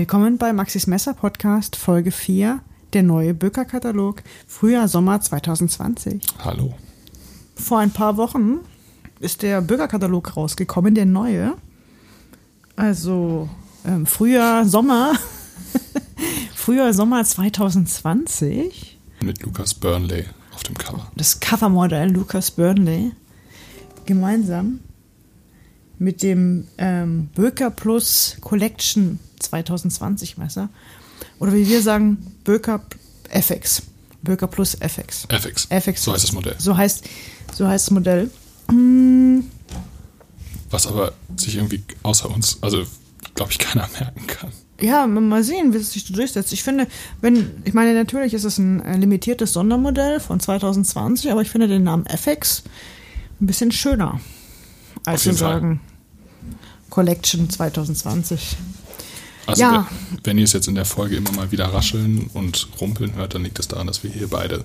[0.00, 2.60] Willkommen bei Maxis Messer Podcast Folge 4,
[2.94, 6.22] der neue Böker-Katalog, Frühjahr, Sommer 2020.
[6.42, 6.72] Hallo.
[7.54, 8.60] Vor ein paar Wochen
[9.20, 11.52] ist der Böker-Katalog rausgekommen, der neue.
[12.76, 13.50] Also
[13.84, 15.12] ähm, Frühjahr, Sommer,
[16.54, 18.98] Frühjahr, Sommer 2020.
[19.22, 21.12] Mit Lukas Burnley auf dem Cover.
[21.14, 23.12] Das Covermodell Lukas Burnley
[24.06, 24.80] gemeinsam
[25.98, 30.68] mit dem ähm, Böker Plus Collection 2020 Messer.
[31.38, 32.82] Oder wie wir sagen, Böker
[33.28, 33.82] FX.
[34.22, 35.26] Böker Plus FX.
[35.28, 35.66] FX.
[35.70, 36.04] FX.
[36.04, 36.54] So heißt das Modell.
[36.58, 37.04] So heißt,
[37.54, 38.30] so heißt das Modell.
[40.70, 42.84] Was aber sich irgendwie außer uns, also
[43.34, 44.50] glaube ich, keiner merken kann.
[44.80, 46.52] Ja, mal sehen, wie es sich durchsetzt.
[46.52, 46.86] Ich finde,
[47.20, 51.68] wenn, ich meine, natürlich ist es ein äh, limitiertes Sondermodell von 2020, aber ich finde
[51.68, 52.62] den Namen FX
[53.40, 54.20] ein bisschen schöner,
[55.04, 55.80] als zu sagen
[56.88, 58.56] Collection 2020.
[59.46, 59.88] Also Ja.
[60.24, 63.42] wenn- ihr es jetzt in der Folge immer mal wieder rascheln und rumpeln hört, dann
[63.42, 64.64] liegt es daran, dass wir hier beide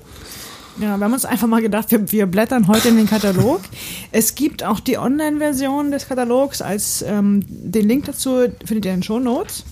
[0.80, 3.62] Ja, wir haben uns einfach mal gedacht, wir, wir blättern heute in den Katalog.
[4.12, 6.62] es gibt auch die Online-Version des Katalogs.
[6.62, 9.64] Als ähm, den Link dazu findet ihr in den Show Notes.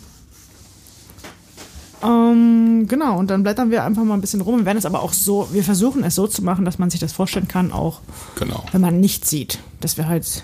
[2.03, 4.59] Ähm, genau, und dann blättern wir einfach mal ein bisschen rum.
[4.59, 6.99] Wir werden es aber auch so, wir versuchen es so zu machen, dass man sich
[6.99, 8.01] das vorstellen kann, auch
[8.35, 8.65] genau.
[8.71, 9.59] wenn man nichts sieht.
[9.79, 10.43] Dass wir halt,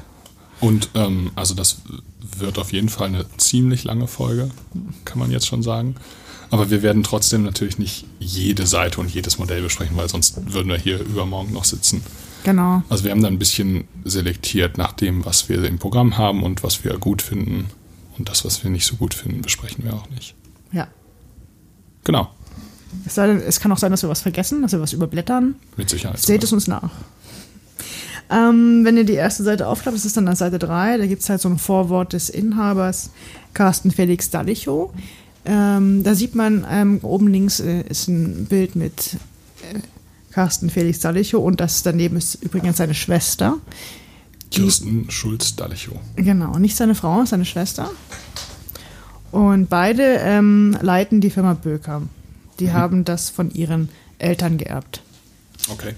[0.62, 1.78] Und ähm, also das
[2.38, 4.50] wird auf jeden Fall eine ziemlich lange Folge,
[5.06, 5.96] kann man jetzt schon sagen.
[6.52, 10.70] Aber wir werden trotzdem natürlich nicht jede Seite und jedes Modell besprechen, weil sonst würden
[10.70, 12.02] wir hier übermorgen noch sitzen.
[12.44, 12.82] genau.
[12.90, 16.64] Also wir haben da ein bisschen selektiert nach dem, was wir im Programm haben und
[16.64, 17.68] was wir gut finden.
[18.18, 20.34] Und das, was wir nicht so gut finden, besprechen wir auch nicht.
[20.72, 20.88] Ja.
[22.04, 22.32] Genau,
[23.06, 25.56] Es, denn, es kann auch sein, dass wir was vergessen, dass wir was überblättern.
[25.78, 26.20] mit Sicherheit.
[26.20, 26.90] Seht es uns nach.
[28.32, 31.22] Ähm, wenn ihr die erste Seite aufklappt, das ist dann an Seite 3, da gibt
[31.22, 33.10] es halt so ein Vorwort des Inhabers,
[33.54, 34.92] Carsten Felix Dallichow.
[35.46, 39.18] Ähm, da sieht man, ähm, oben links äh, ist ein Bild mit
[39.74, 39.80] äh,
[40.32, 43.58] Carsten Felix Dallichow und das daneben ist übrigens seine Schwester.
[44.52, 45.98] Kirsten Schulz-Dallichow.
[46.16, 47.90] Genau, nicht seine Frau, seine Schwester.
[49.32, 52.02] Und beide ähm, leiten die Firma Böker.
[52.60, 55.02] Die haben das von ihren Eltern geerbt.
[55.70, 55.94] Okay.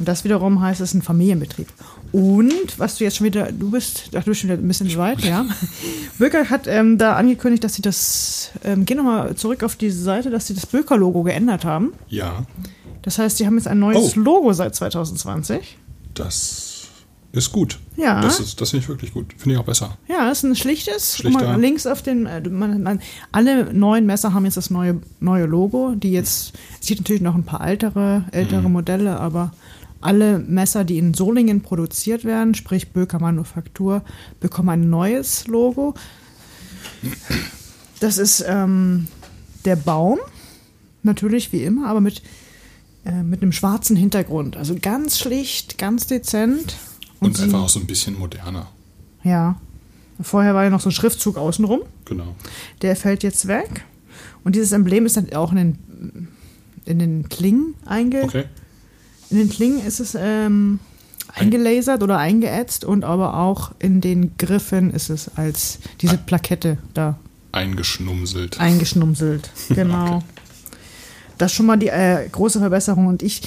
[0.00, 1.68] Und das wiederum heißt, es ist ein Familienbetrieb.
[2.10, 4.92] Und was du jetzt schon wieder, du bist, ach, du bist schon wieder ein bisschen
[4.96, 5.44] weit, ja.
[6.18, 10.30] Böker hat ähm, da angekündigt, dass sie das, ähm, geh nochmal zurück auf diese Seite,
[10.30, 11.92] dass sie das Böker-Logo geändert haben.
[12.08, 12.46] Ja,
[13.02, 14.20] Das heißt, sie haben jetzt ein neues Oh.
[14.20, 15.76] Logo seit 2020.
[16.14, 16.66] das
[17.32, 17.78] ist gut.
[17.96, 18.20] Ja.
[18.20, 19.26] Das, ist- das finde ich wirklich gut.
[19.36, 19.96] Finde ich auch besser.
[20.08, 21.16] Ja, das ist ein schlichtes.
[21.18, 21.44] Schlichter.
[21.44, 23.00] mal, links auf den, äh, man, man,
[23.30, 27.36] alle neuen Messer haben jetzt das neue, neue Logo, die jetzt, es gibt natürlich noch
[27.36, 28.72] ein paar ältere, ältere Mhm.
[28.72, 29.52] Modelle, aber
[30.00, 34.02] alle Messer, die in Solingen produziert werden, sprich Böker Manufaktur,
[34.40, 35.94] bekommen ein neues Logo.
[38.00, 39.06] Das ist ähm,
[39.64, 40.18] der Baum,
[41.02, 42.22] natürlich wie immer, aber mit,
[43.04, 44.56] äh, mit einem schwarzen Hintergrund.
[44.56, 46.76] Also ganz schlicht, ganz dezent.
[47.20, 48.68] Und, sie- einfach auch so ein bisschen moderner.
[49.22, 49.60] ja.
[50.22, 51.80] Vorher war ja noch so ein Schriftzug außenrum.
[52.04, 52.34] Genau.
[52.82, 53.86] Der fällt jetzt weg.
[54.44, 56.28] Und dieses Emblem ist dann auch in den,
[56.84, 58.44] in den Klingen einge Okay.
[59.30, 60.80] In den Klingen ist es ähm,
[61.34, 67.18] eingelasert oder eingeätzt und aber auch in den Griffen ist es als diese Plakette da
[67.52, 68.60] Eingeschnumselt.
[68.60, 69.50] eingeschnumselt.
[69.68, 70.16] Genau.
[70.16, 70.24] Okay.
[71.38, 73.06] Das ist schon mal die äh, große Verbesserung.
[73.06, 73.40] Und ich,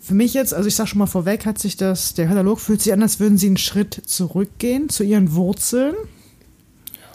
[0.00, 2.80] für mich jetzt, also ich sage schon mal vorweg, hat sich das, der Katalog fühlt
[2.80, 5.94] sich an, als würden sie einen Schritt zurückgehen zu ihren Wurzeln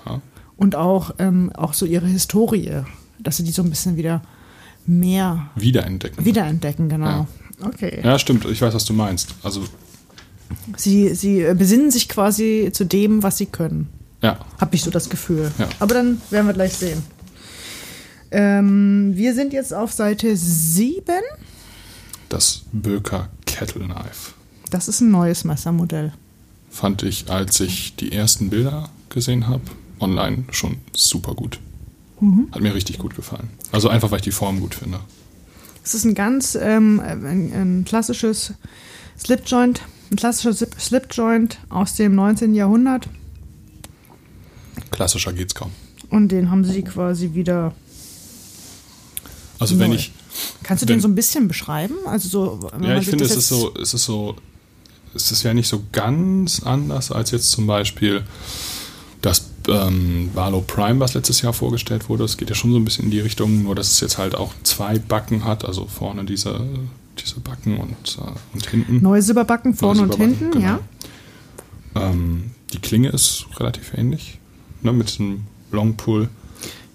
[0.06, 0.22] Ja.
[0.58, 2.82] und auch, ähm, auch so ihre Historie,
[3.20, 4.22] dass sie die so ein bisschen wieder
[4.86, 6.26] mehr Wiederentdecken.
[6.26, 7.06] wiederentdecken, genau.
[7.06, 7.28] Ja.
[7.64, 8.02] Okay.
[8.04, 8.46] Ja, stimmt.
[8.46, 9.30] Ich weiß, was du meinst.
[9.44, 9.64] Also,
[10.76, 13.88] Sie, sie äh, besinnen sich quasi zu dem, was sie können.
[14.22, 14.38] ja.
[14.60, 15.50] Habe ich so das Gefühl.
[15.58, 15.70] Ja.
[15.80, 17.02] Aber dann werden wir gleich sehen.
[18.32, 21.04] Ähm, wir sind jetzt auf Seite 7.
[22.30, 24.34] Das Böker Kettle Knife.
[24.70, 26.14] Das ist ein neues Messermodell.
[26.70, 29.64] Fand ich, als ich die ersten Bilder gesehen habe,
[30.00, 31.60] online schon super gut.
[32.22, 32.48] Mhm.
[32.52, 33.50] Hat mir richtig gut gefallen.
[33.74, 35.00] Also einfach, weil ich die Form gut finde.
[35.84, 38.54] Es ist ein ganz ähm, ein, ein klassisches
[39.20, 39.82] Slipjoint,
[40.12, 42.54] ein klassischer Slip- Slipjoint aus dem 19.
[42.54, 43.08] Jahrhundert.
[44.92, 45.72] Klassischer geht's kaum.
[46.10, 47.74] Und den haben sie quasi wieder.
[49.60, 49.96] Also wenn Neu.
[49.96, 50.12] ich,
[50.64, 51.96] Kannst du Wenn- den so ein bisschen beschreiben?
[52.06, 52.70] Also so.
[52.74, 54.36] wenn ja, ich finde, es ist so, es ist so,
[55.14, 58.24] es ist ja nicht so ganz anders als jetzt zum Beispiel
[59.22, 62.24] das ähm, Valo Prime, was letztes Jahr vorgestellt wurde.
[62.24, 64.36] Es geht ja schon so ein bisschen in die Richtung, nur dass es jetzt halt
[64.36, 66.62] auch zwei Backen hat, also vorne diese,
[67.20, 69.02] diese Backen und, äh, und hinten.
[69.02, 70.66] Neue Silberbacken vorne und Silberbacken, hinten, genau.
[70.66, 70.80] ja.
[71.96, 74.40] Ähm, die Klinge ist relativ ähnlich,
[74.82, 75.42] ne, mit diesem
[75.72, 76.30] Long Pull.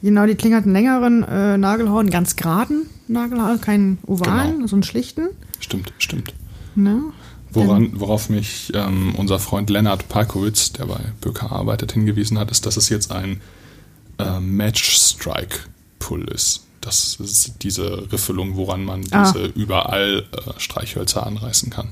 [0.02, 4.66] Genau, die Klinge hat einen längeren äh, Nagelhorn, einen ganz geraden Nagelhorn, keinen ovalen, Genau.
[4.66, 5.28] so einen schlichten.
[5.60, 6.34] Stimmt, stimmt.
[6.74, 7.02] Ne?
[7.52, 12.66] Woran, worauf mich ähm, unser Freund Lennart Palkowitz, der bei Böker arbeitet, hingewiesen hat, ist,
[12.66, 13.40] dass es jetzt ein
[14.19, 16.64] äh, Match-Strike-Pull ist.
[16.81, 19.32] Das ist diese Riffelung, woran man Ah.
[19.32, 21.88] diese überall äh, Streichhölzer anreißen kann.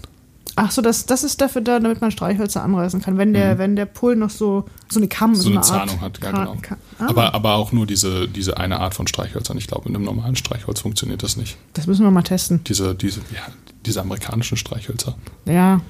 [0.56, 3.18] Ach so, das, das ist dafür da, damit man Streichhölzer anreißen kann.
[3.18, 5.34] Wenn der, wenn der Pull noch so, so eine Kamm, Mhm.
[5.34, 6.56] so eine Art Zahnung hat, ja genau.
[6.62, 9.58] Ka- ah, Aber, aber auch nur diese, diese eine Art von Streichhölzern.
[9.58, 11.56] Ich glaube, mit einem normalen Streichholz funktioniert das nicht.
[11.72, 12.62] das müssen wir mal testen.
[12.64, 13.40] Diese, diese, ja,
[13.86, 15.16] diese amerikanischen Streichhölzer.
[15.46, 15.81] Ja,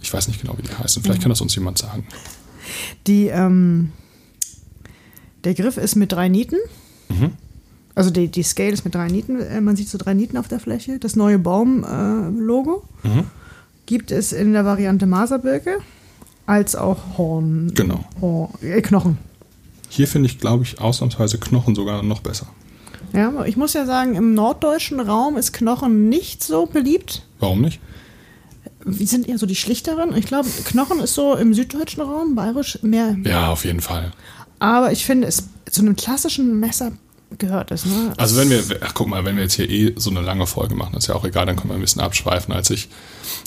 [0.00, 1.02] Ich weiß nicht genau, wie die heißen.
[1.02, 2.06] Vielleicht kann das uns jemand sagen.
[3.06, 3.90] die, ähm,
[5.44, 6.56] der Griff ist mit drei Nieten.
[7.08, 7.32] Mhm.
[7.94, 9.40] Also die, die Scale ist mit drei Nieten.
[9.40, 10.98] Äh, Man sieht so drei Nieten auf der Fläche.
[10.98, 13.24] Das neue Baum-Logo Mhm.
[13.86, 15.78] gibt es in der Variante Maserbirke
[16.46, 17.72] als auch Horn.
[17.74, 18.04] Genau.
[18.20, 19.18] Horn, äh, Knochen.
[19.88, 22.46] Hier finde ich, glaube ich, ausnahmsweise Knochen sogar noch besser.
[23.12, 27.22] Ja, ich muss ja sagen, im norddeutschen Raum ist Knochen nicht so beliebt.
[27.38, 27.80] Warum nicht?
[28.84, 30.16] Wir sind eher so die schlichteren.
[30.16, 33.16] Ich glaube, Knochen ist so im süddeutschen Raum, bayerisch mehr.
[33.24, 34.12] Ja, auf jeden Fall.
[34.58, 36.92] Aber ich finde, es zu einem klassischen Messer
[37.36, 37.84] gehört es.
[37.84, 38.12] Ne?
[38.16, 40.74] Also wenn wir, ach guck mal, wenn wir jetzt hier eh so eine lange Folge
[40.74, 42.54] machen, ist ja auch egal, dann können wir ein bisschen abschweifen.
[42.54, 42.88] Als ich,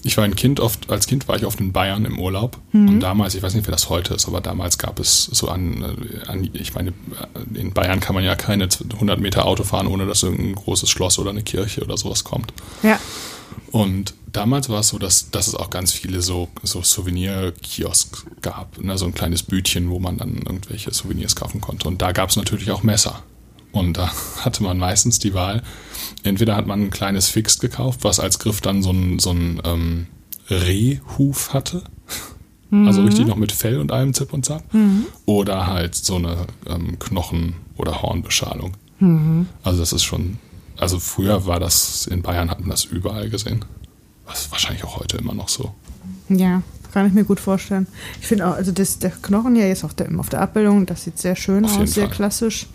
[0.03, 2.99] ich war ein Kind oft, als Kind war ich oft in Bayern im Urlaub und
[2.99, 5.97] damals, ich weiß nicht, wie das heute ist, aber damals gab es so an,
[6.27, 6.93] an, ich meine,
[7.53, 11.17] in Bayern kann man ja keine 100 Meter Auto fahren, ohne dass irgendein großes Schloss
[11.17, 12.53] oder eine Kirche oder sowas kommt.
[12.83, 12.99] Ja.
[13.71, 18.79] Und damals war es so, dass, dass es auch ganz viele so, so Souvenir-Kiosks gab.
[18.81, 18.97] Ne?
[18.97, 21.87] So ein kleines Bütchen, wo man dann irgendwelche Souvenirs kaufen konnte.
[21.87, 23.23] Und da gab es natürlich auch Messer.
[23.71, 25.63] Und da hatte man meistens die Wahl,
[26.23, 29.61] entweder hat man ein kleines Fixed gekauft, was als Griff dann so ein, so ein
[29.63, 30.07] ähm,
[30.49, 31.83] Rehhuf hatte.
[32.73, 34.63] Also richtig noch mit Fell und allem Zip und Zap.
[35.25, 38.71] Oder halt so eine ähm, Knochen- oder Hornbeschalung.
[39.63, 40.37] Also das ist schon,
[40.77, 43.65] also früher war das, in Bayern hat man das überall gesehen.
[44.25, 45.73] Was ist wahrscheinlich auch heute immer noch so.
[46.29, 46.61] Ja,
[46.93, 47.87] kann ich mir gut vorstellen.
[48.21, 51.03] Ich finde auch, also das, der Knochen hier jetzt auf der, auf der Abbildung, das
[51.03, 52.15] sieht sehr schön Auf aus, sehr Fall.
[52.15, 52.67] klassisch.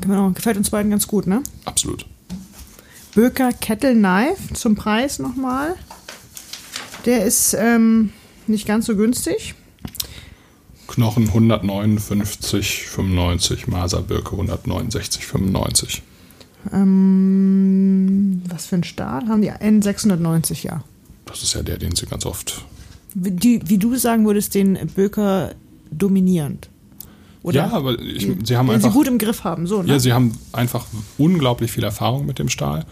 [0.00, 1.42] Genau, gefällt uns beiden ganz gut, ne?
[1.64, 2.06] Absolut.
[3.14, 5.74] Böker Kettle Knife zum Preis nochmal.
[7.06, 8.12] Der ist ähm,
[8.46, 9.54] nicht ganz so günstig.
[10.86, 16.00] Knochen 159,95, Maserbirke 169,95.
[16.72, 19.52] Ähm, was für ein Stahl haben die?
[19.52, 20.82] N690, ja.
[21.26, 22.64] Das ist ja der, den sie ganz oft.
[23.14, 25.54] Wie, die, wie du sagen würdest, den Böker
[25.90, 26.69] dominierend.
[27.42, 28.90] Oder ja, aber ich, sie haben den einfach.
[28.90, 29.88] sie gut im Griff haben, so, ne?
[29.88, 32.84] Ja, sie haben einfach unglaublich viel Erfahrung mit dem Stahl.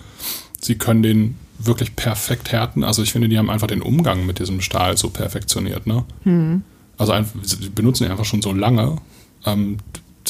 [0.61, 2.85] Sie können den wirklich perfekt härten.
[2.85, 5.87] Also ich finde, die haben einfach den Umgang mit diesem Stahl so perfektioniert.
[5.87, 6.05] Ne?
[6.23, 6.63] Hm.
[6.97, 7.13] Also
[7.43, 8.97] sie benutzen ihn einfach schon so lange.
[9.45, 9.79] Ähm,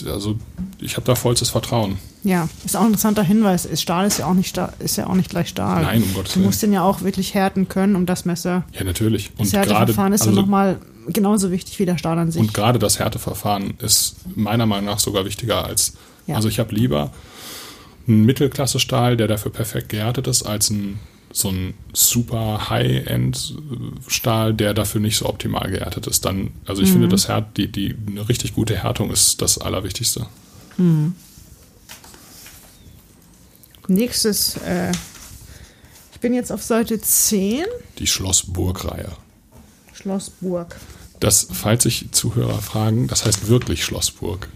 [0.06, 0.36] also
[0.80, 1.98] ich habe da vollstes Vertrauen.
[2.24, 3.64] Ja, ist auch ein interessanter Hinweis.
[3.66, 5.82] Ist Stahl ist ja auch nicht, Stahl, ist ja auch nicht gleich Stahl.
[5.82, 6.72] Nein, um Gottes Du musst Willen.
[6.72, 8.64] den ja auch wirklich härten können, um das Messer.
[8.72, 9.30] Ja, natürlich.
[9.36, 10.78] Und Das gerade Härteverfahren ist also, ja nochmal
[11.12, 12.40] genauso wichtig wie der Stahl an sich.
[12.40, 15.94] und gerade das Härteverfahren ist meiner Meinung nach sogar wichtiger als.
[16.26, 16.36] Ja.
[16.36, 17.12] Also ich habe lieber
[18.06, 20.98] einen Mittelklasse-Stahl, der dafür perfekt gehärtet ist, als ein
[21.30, 26.24] so ein super High-End-Stahl, der dafür nicht so optimal gehärtet ist.
[26.24, 26.92] Dann, also ich Mhm.
[26.94, 30.26] finde, das Härt, die, die, eine richtig gute Härtung ist das Allerwichtigste.
[33.88, 34.90] Nächstes, äh,
[36.12, 37.64] ich bin jetzt auf Seite 10,
[37.98, 39.12] Die Schloss-Burg-Reihe.
[39.98, 40.76] Schlossburg.
[41.20, 44.48] Das, falls sich Zuhörer fragen, das heißt wirklich Schlossburg.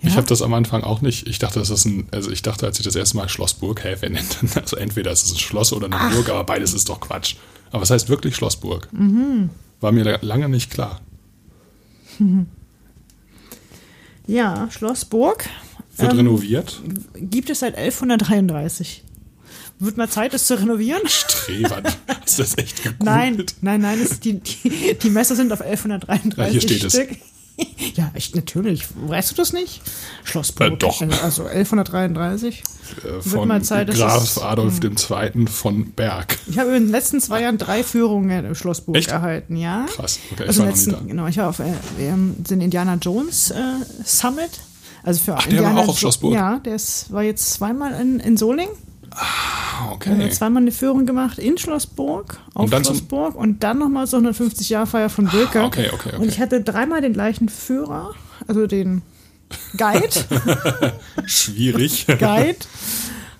[0.00, 0.16] Ich Ja?
[0.16, 1.28] habe das am Anfang auch nicht.
[1.28, 3.96] Ich dachte, das ist ein, also ich dachte, als ich das erste Mal Schlossburg, hä,
[4.00, 4.56] wer nennt denn das?
[4.56, 7.36] Also entweder ist es ein Schloss oder eine Burg, aber beides ist doch Quatsch.
[7.70, 8.88] Aber es heißt wirklich Schlossburg.
[8.92, 9.50] Mhm.
[9.80, 11.00] War mir la- lange nicht klar.
[14.26, 15.44] Ja, Schlossburg
[15.96, 16.80] Wird Ähm, renoviert.
[17.14, 19.02] gibt es seit 1133.
[19.84, 21.02] Wird mal Zeit, es zu renovieren?
[21.06, 21.82] Streber,
[22.22, 23.02] hast du das echt gegoogelt?
[23.04, 26.92] Nein, nein, nein, es, die, die, die Messer sind auf 1133 Ja, hier steht es.
[26.92, 27.18] Stück.
[27.96, 28.84] Ja, echt, natürlich.
[28.94, 29.82] Weißt du das nicht?
[30.24, 30.72] Schlossburg.
[30.72, 31.02] Äh, doch.
[31.22, 32.62] Also 1133.
[32.62, 34.42] Äh, Wird Von mal Zeit, Graf es- hm.
[34.44, 35.46] Adolf II.
[35.46, 36.38] von Berg.
[36.48, 39.08] Ich habe in den letzten zwei Jahren drei Führungen im Schlossburg Echt?
[39.10, 39.86] erhalten, ja.
[39.94, 41.08] Krass, okay, ich also war im noch nie letzten, da.
[41.12, 41.64] genau, ich war auf äh,
[42.00, 43.56] ähm, den Indiana Jones äh,
[44.04, 44.50] Summit.
[45.04, 46.32] Also für Ach, der war auch auf Schlossburg?
[46.34, 48.68] Ja, der ist, war jetzt zweimal in, in Soling.
[49.14, 50.30] Ah, Wir haben okay.
[50.30, 54.86] zweimal eine Führung gemacht in Schlossburg, auf Und Schlossburg und dann nochmal so 150 Jahre
[54.86, 55.62] Feier von Wilke.
[55.62, 56.16] okay, okay, okay.
[56.22, 58.14] Und ich hatte dreimal den gleichen Führer,
[58.46, 59.02] also den
[59.76, 60.08] Guide.
[61.26, 62.06] Schwierig.
[62.06, 62.56] Guide.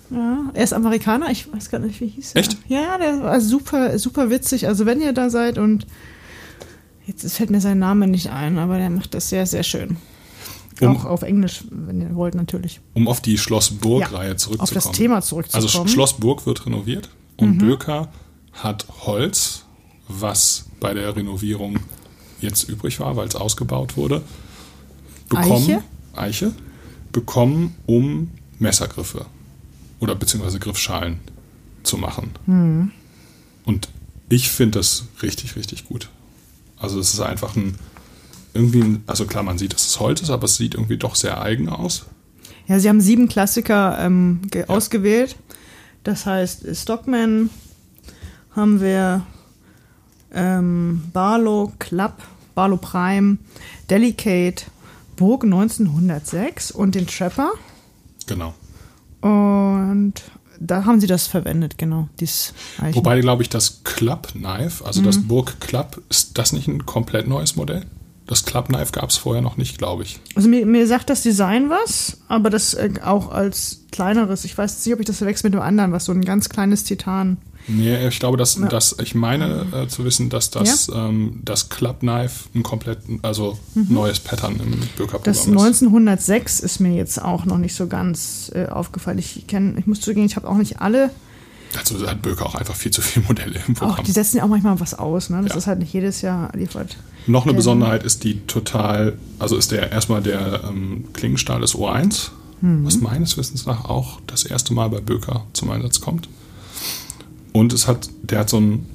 [0.09, 2.41] Ja, er ist Amerikaner, ich weiß gar nicht, wie hieß er.
[2.41, 2.57] Echt?
[2.67, 4.67] Ja, der war super, super witzig.
[4.67, 5.87] Also wenn ihr da seid und
[7.07, 9.97] jetzt fällt mir sein Name nicht ein, aber der macht das sehr, sehr schön.
[10.81, 12.79] Um- Auch auf Englisch, wenn ihr wollt, natürlich.
[12.93, 14.77] Um auf die Schloss-Burg-Reihe Ja, zurückzukommen.
[14.77, 15.87] auf das Thema Also zurückzukommen.
[15.87, 18.09] Schloss Burg wird renoviert und Böker
[18.53, 19.65] hat Holz,
[20.07, 21.79] was bei der Renovierung
[22.41, 24.21] jetzt übrig war, weil es ausgebaut wurde,
[25.29, 25.83] bekommen, Eiche?
[26.15, 26.51] Eiche,
[27.11, 29.25] bekommen, um Messergriffe
[29.99, 31.19] oder beziehungsweise Griffschalen
[31.83, 32.31] zu machen.
[32.45, 32.91] Hm.
[33.65, 33.89] Und
[34.29, 36.09] ich finde das richtig, richtig gut.
[36.77, 37.75] Also es ist einfach ein
[38.53, 41.41] irgendwie, also klar, man sieht, dass es Holz ist, aber es sieht irgendwie doch sehr
[41.41, 42.05] eigen aus.
[42.67, 45.35] Ja, sie haben sieben Klassiker ähm, ge- ausgewählt.
[46.03, 47.49] Das heißt, Stockman
[48.55, 49.25] haben wir
[50.33, 52.13] ähm, Barlow Club,
[52.55, 53.37] Barlow Prime,
[53.89, 54.65] Delicate,
[55.15, 57.51] Burg 1906 und den Trapper.
[58.27, 58.53] Genau.
[59.21, 60.13] Und
[60.59, 62.09] da haben sie das verwendet, genau.
[62.19, 62.53] Dies.
[62.93, 65.05] Wobei, glaube ich, das Club Knife, also Mhm.
[65.05, 67.85] das Burg Club, ist das nicht ein komplett neues Modell?
[68.27, 70.19] Das Club Knife gab es vorher noch nicht, glaube ich.
[70.35, 74.45] Also mir, mir sagt das Design was, aber das äh, auch als kleineres.
[74.45, 76.83] Ich weiß nicht, ob ich das verwechsel mit dem anderen, was so ein ganz kleines
[76.85, 77.37] Titan.
[77.67, 78.67] Nee, ich glaube, dass, Ja.
[78.67, 83.57] dass ich meine äh, zu wissen, dass das, ähm, das Club Knife ein komplett, also
[83.73, 85.47] neues Pattern im Das Bürgerprogramm ist.
[85.47, 89.17] 1906 ist mir jetzt auch noch nicht so ganz äh, aufgefallen.
[89.17, 91.09] Ich kenne, ich muss zugeben, ich habe auch nicht alle.
[91.73, 94.05] Dazu hat Böker auch einfach viel zu viele Modelle im Auch Programm.
[94.05, 95.29] die setzen ja auch manchmal was aus.
[95.29, 95.41] Ne?
[95.43, 95.57] Das Ja.
[95.57, 96.97] ist halt nicht jedes Jahr liefert.
[97.27, 97.57] Noch eine Ja.
[97.57, 102.29] Besonderheit ist die total, also ist der erstmal der ähm, Klingenstahl des O1,
[102.61, 102.85] Mhm.
[102.85, 106.29] was meines Wissens nach auch das erste Mal bei Böker zum Einsatz kommt.
[107.51, 108.85] Und es hat, der hat so ein,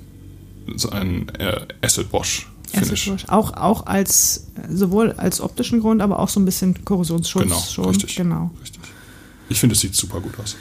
[0.76, 3.08] so ein äh, Acid Wash Finish.
[3.08, 3.28] Acid Wash.
[3.28, 7.42] Auch, auch als sowohl als optischen Grund, aber auch so ein bisschen Korrosionsschutz.
[7.44, 7.84] Genau, schon.
[7.86, 8.16] richtig.
[8.16, 8.50] Genau.
[8.62, 8.80] Richtig.
[9.50, 10.56] Ich finde, es sieht super gut aus.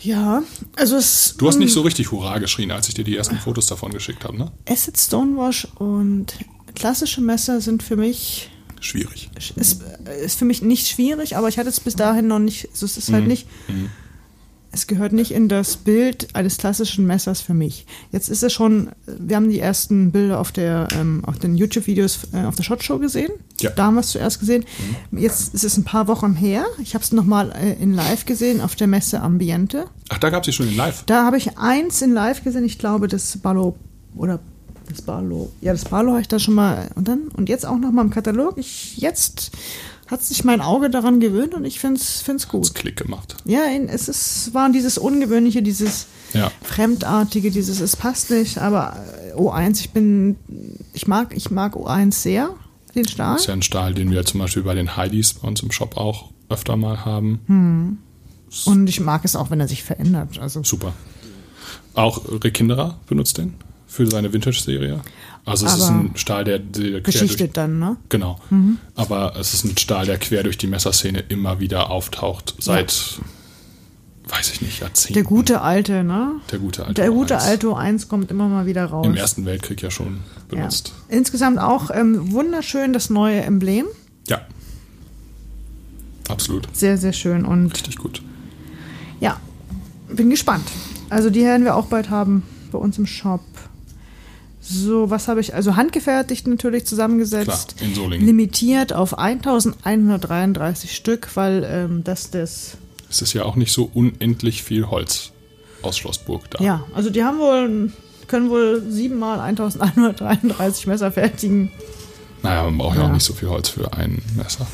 [0.00, 0.42] Ja,
[0.76, 1.34] also es.
[1.38, 4.24] Du hast nicht so richtig Hurra geschrien, als ich dir die ersten Fotos davon geschickt
[4.24, 4.52] habe, ne?
[4.68, 6.32] Acid Stonewash und
[6.76, 9.30] klassische Messer sind für mich Schwierig.
[9.56, 9.82] ist,
[10.24, 12.68] ist für mich nicht schwierig, aber ich hatte es bis dahin noch nicht.
[12.70, 13.28] Also es ist halt Mhm.
[13.30, 13.48] nicht.
[14.72, 17.86] Es gehört nicht in das Bild eines klassischen Messers für mich.
[18.12, 22.28] Jetzt ist es schon, wir haben die ersten Bilder auf der, ähm, auf den YouTube-Videos
[22.34, 23.30] äh, auf der Shot Show gesehen.
[23.60, 23.70] Ja.
[23.70, 24.66] Da haben wir es zuerst gesehen.
[25.12, 26.66] Jetzt ist es ein paar Wochen her.
[26.82, 29.86] Ich habe es nochmal äh, in Live gesehen auf der Messe Ambiente.
[30.10, 31.04] Ach, da gab es schon in live.
[31.06, 32.64] Da habe ich eins in Live gesehen.
[32.66, 33.76] Ich glaube, das Barlow
[34.14, 34.40] oder
[34.88, 35.50] das Barlow.
[35.60, 36.90] Ja, das Barlow habe ich da schon mal.
[36.94, 38.58] Und dann und jetzt auch noch mal im Katalog.
[38.58, 39.52] Ich jetzt
[40.06, 42.74] hat sich mein Auge daran gewöhnt und ich finde es gut.
[42.74, 43.36] Klick gemacht.
[43.44, 46.50] Ja, es ist, war dieses Ungewöhnliche, dieses Ja.
[46.62, 48.96] Fremdartige, dieses, es passt nicht, aber
[49.32, 50.36] äh, O1, ich bin,
[50.92, 52.50] ich mag, ich mag O1 sehr,
[52.94, 53.34] den Stahl.
[53.34, 55.72] Das ist ja ein Stahl, den wir zum Beispiel bei den Heidis bei uns im
[55.72, 57.98] Shop auch öfter mal haben.
[58.64, 60.38] Und ich mag es auch, wenn er sich verändert.
[60.38, 60.92] Also, Super.
[61.94, 63.54] Auch Rick Kinderer benutzt den
[63.86, 65.00] für seine Vintage-Serie.
[65.44, 67.96] Also es ist Aber ein Stahl, der, der quer durch, geschichtet dann, ne?
[68.08, 68.38] Genau.
[68.96, 72.54] Aber es ist ein Stahl, der quer durch die Messerszene immer wieder auftaucht.
[72.58, 73.20] Seit,
[74.28, 75.14] weiß ich nicht, Jahrzehnten.
[75.14, 76.32] Der gute alte, ne?
[76.50, 76.94] Der gute alte.
[76.94, 77.46] Der gute O1.
[77.46, 79.06] alte O1 kommt immer mal wieder raus.
[79.06, 80.14] Im Ersten Weltkrieg ja schon
[80.50, 80.56] Ja.
[80.56, 80.92] benutzt.
[81.08, 83.86] Insgesamt auch ähm, wunderschön das neue Emblem.
[84.28, 84.40] Ja.
[86.28, 86.66] Absolut.
[86.72, 87.44] Sehr, sehr schön.
[87.44, 88.20] Und Richtig gut.
[89.20, 89.38] ja,
[90.08, 90.64] bin gespannt.
[91.08, 93.42] Also die werden wir auch bald haben bei uns im Shop.
[94.68, 95.54] So, was habe ich?
[95.54, 97.76] Also handgefertigt natürlich Klar, zusammengesetzt.
[97.80, 98.26] in Solingen.
[98.26, 102.76] Limitiert auf 1133 Stück, weil ähm, das das.
[103.08, 105.30] Es ist ja auch nicht so unendlich viel Holz
[105.82, 106.62] aus Schlossburg da.
[106.62, 107.92] Ja, also die haben wohl,
[108.26, 111.70] können wohl siebenmal 1133 Messer fertigen.
[112.42, 113.04] Naja, man braucht ja.
[113.04, 114.66] Auch nicht so viel Holz für ein Messer.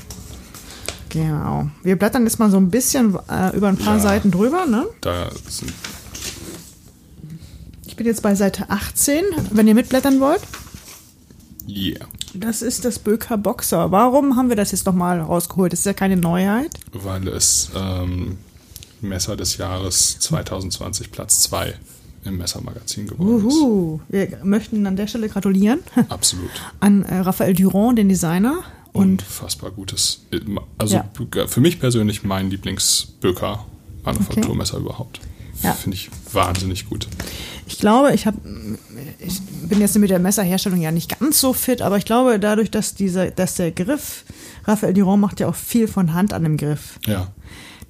[1.10, 1.68] Genau.
[1.82, 4.00] Wir blättern jetzt mal so ein bisschen äh, über ein paar Ja.
[4.02, 4.86] Seiten drüber, ne?
[5.02, 5.70] Da sind
[8.02, 10.40] bin jetzt bei Seite 18, wenn ihr mitblättern wollt.
[11.68, 12.04] Yeah.
[12.34, 13.92] Das ist das Böker Boxer.
[13.92, 15.72] Warum haben wir das jetzt nochmal rausgeholt?
[15.72, 16.70] Das ist ja keine Neuheit.
[16.92, 18.38] Weil es ähm,
[19.00, 21.74] Messer des Jahres 2020 Platz 2
[22.24, 23.54] im Messermagazin geworden ist.
[23.54, 24.00] Uhu.
[24.08, 25.78] Wir möchten an der Stelle gratulieren
[26.08, 26.50] Absolut.
[26.80, 28.64] an äh, Raphael Durand, den Designer.
[28.92, 30.22] Und Unfassbar gutes.
[30.78, 31.46] Also Ja.
[31.46, 33.64] für mich persönlich mein Lieblingsböker
[34.04, 35.20] Manufakturmesser überhaupt.
[35.62, 35.72] Ja.
[35.74, 37.06] Finde ich wahnsinnig gut.
[37.66, 38.38] ich glaube, ich habe,
[39.18, 42.70] ich bin jetzt mit der Messerherstellung ja nicht ganz so fit, aber ich glaube, dadurch,
[42.70, 44.24] dass dieser, dass der Griff,
[44.64, 46.98] Raphael Durand macht ja auch viel von Hand an dem Griff.
[47.06, 47.28] Ja.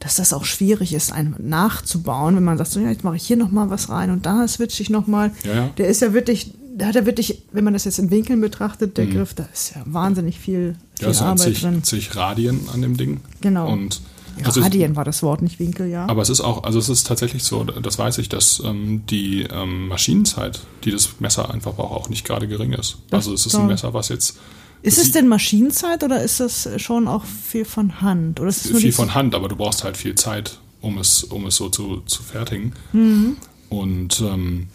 [0.00, 3.22] dass das auch schwierig ist, einen nachzubauen, wenn man sagt, so, ja, jetzt mache ich
[3.26, 5.30] hier nochmal was rein und da switche ich nochmal.
[5.44, 5.68] Ja, ja.
[5.78, 8.96] Der ist ja wirklich, da hat er wirklich, wenn man das jetzt in Winkeln betrachtet,
[8.98, 11.84] der Griff, da ist ja wahnsinnig viel, viel Ja, sind Arbeit zig, drin.
[11.84, 13.20] zig Radien an dem Ding.
[13.42, 13.70] Genau.
[13.72, 14.00] Und
[14.44, 16.06] Also Radien war das Wort, nicht Winkel, ja.
[16.06, 19.42] Aber es ist auch, also es ist tatsächlich so, das weiß ich, dass ähm, die
[19.42, 22.98] ähm, Maschinenzeit, die das Messer einfach braucht, auch nicht gerade gering ist.
[23.10, 23.66] Das also es ist ein.
[23.66, 24.38] Messer, was jetzt
[24.82, 28.40] Ist es denn Maschinenzeit oder ist das schon auch viel von Hand?
[28.40, 31.56] Oder ist viel von Hand, aber du brauchst halt viel Zeit, um es, um es
[31.56, 32.72] so zu, zu fertigen.
[32.92, 33.36] Mhm.
[33.68, 34.68] Und ähm,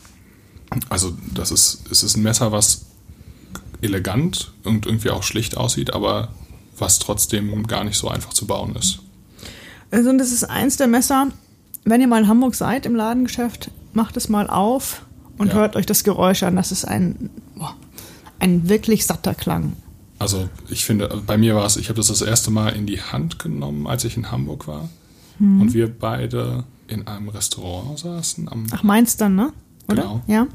[0.90, 2.86] also das ist, es ist ein Messer, was
[3.82, 6.30] elegant und irgendwie auch schlicht aussieht, aber
[6.78, 9.00] was trotzdem gar nicht so einfach zu bauen ist.
[9.92, 11.28] Also und das ist eins der Messer,
[11.86, 15.04] wenn ihr mal in Hamburg seid im Ladengeschäft, macht es mal auf
[15.38, 15.54] und Ja.
[15.56, 16.56] hört euch das Geräusch an.
[16.56, 17.76] Das ist ein, boah,
[18.40, 19.74] ein wirklich satter Klang.
[20.20, 23.02] Also ich finde, bei mir war es, ich habe das das erste Mal in die
[23.02, 24.90] Hand genommen, als ich in Hamburg war.
[25.40, 25.62] Mhm.
[25.62, 28.50] Und wir beide in einem Restaurant saßen.
[28.50, 29.54] Am, Ach, meins dann, ne?
[29.88, 30.02] Oder?
[30.02, 30.22] Genau.
[30.28, 30.48] Ja.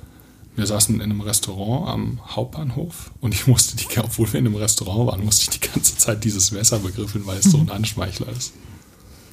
[0.56, 4.56] wir saßen in einem Restaurant am Hauptbahnhof und ich musste die, obwohl wir in einem
[4.56, 8.28] Restaurant waren, musste ich die ganze Zeit dieses Messer begriffeln, weil es so ein Handschmeichler
[8.36, 8.52] ist.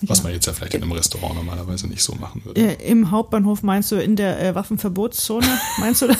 [0.03, 2.61] Was man jetzt ja vielleicht in einem Restaurant normalerweise nicht so machen würde.
[2.61, 5.47] Im Hauptbahnhof meinst du in der äh, Waffenverbotszone?
[5.79, 6.07] Meinst du?
[6.07, 6.15] da?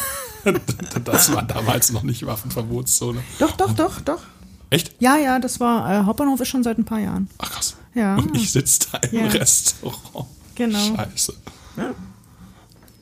[1.04, 3.22] Das war damals noch nicht Waffenverbotszone.
[3.40, 4.22] doch, doch, doch, doch.
[4.70, 4.96] Echt?
[5.00, 7.28] Ja, ja, das war, äh, Hauptbahnhof ist schon seit ein paar Jahren.
[7.40, 7.76] Ach krass.
[7.94, 8.16] Ja.
[8.16, 9.28] Und ich sitze da im Ja.
[9.28, 10.28] Restaurant.
[10.56, 10.78] Genau.
[10.96, 11.34] Scheiße.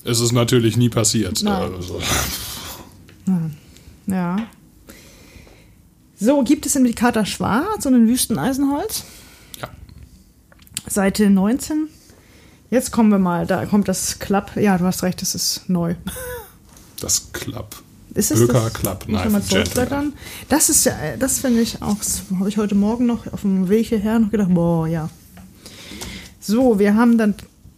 [0.04, 1.44] Es ist natürlich nie passiert.
[1.44, 1.74] Nein.
[1.76, 2.00] Also,
[4.08, 4.38] Ja.
[6.20, 9.04] So, gibt es im Kater Schwarz und in Wüsteneisenholz?
[10.98, 11.90] Seite 19.
[12.72, 14.54] Jetzt kommen wir mal, da kommt das Club.
[14.56, 15.94] Ja, du hast recht, das ist neu.
[17.00, 17.84] Das Club.
[18.16, 18.74] Ist es Böker das?
[18.74, 20.14] Club Knife?
[20.50, 21.98] Das ist ja, das finde ich auch,
[22.40, 25.12] habe ich heute Morgen noch auf dem Weg hierher noch gedacht, boah, ja.
[26.40, 27.36] So, wir haben dann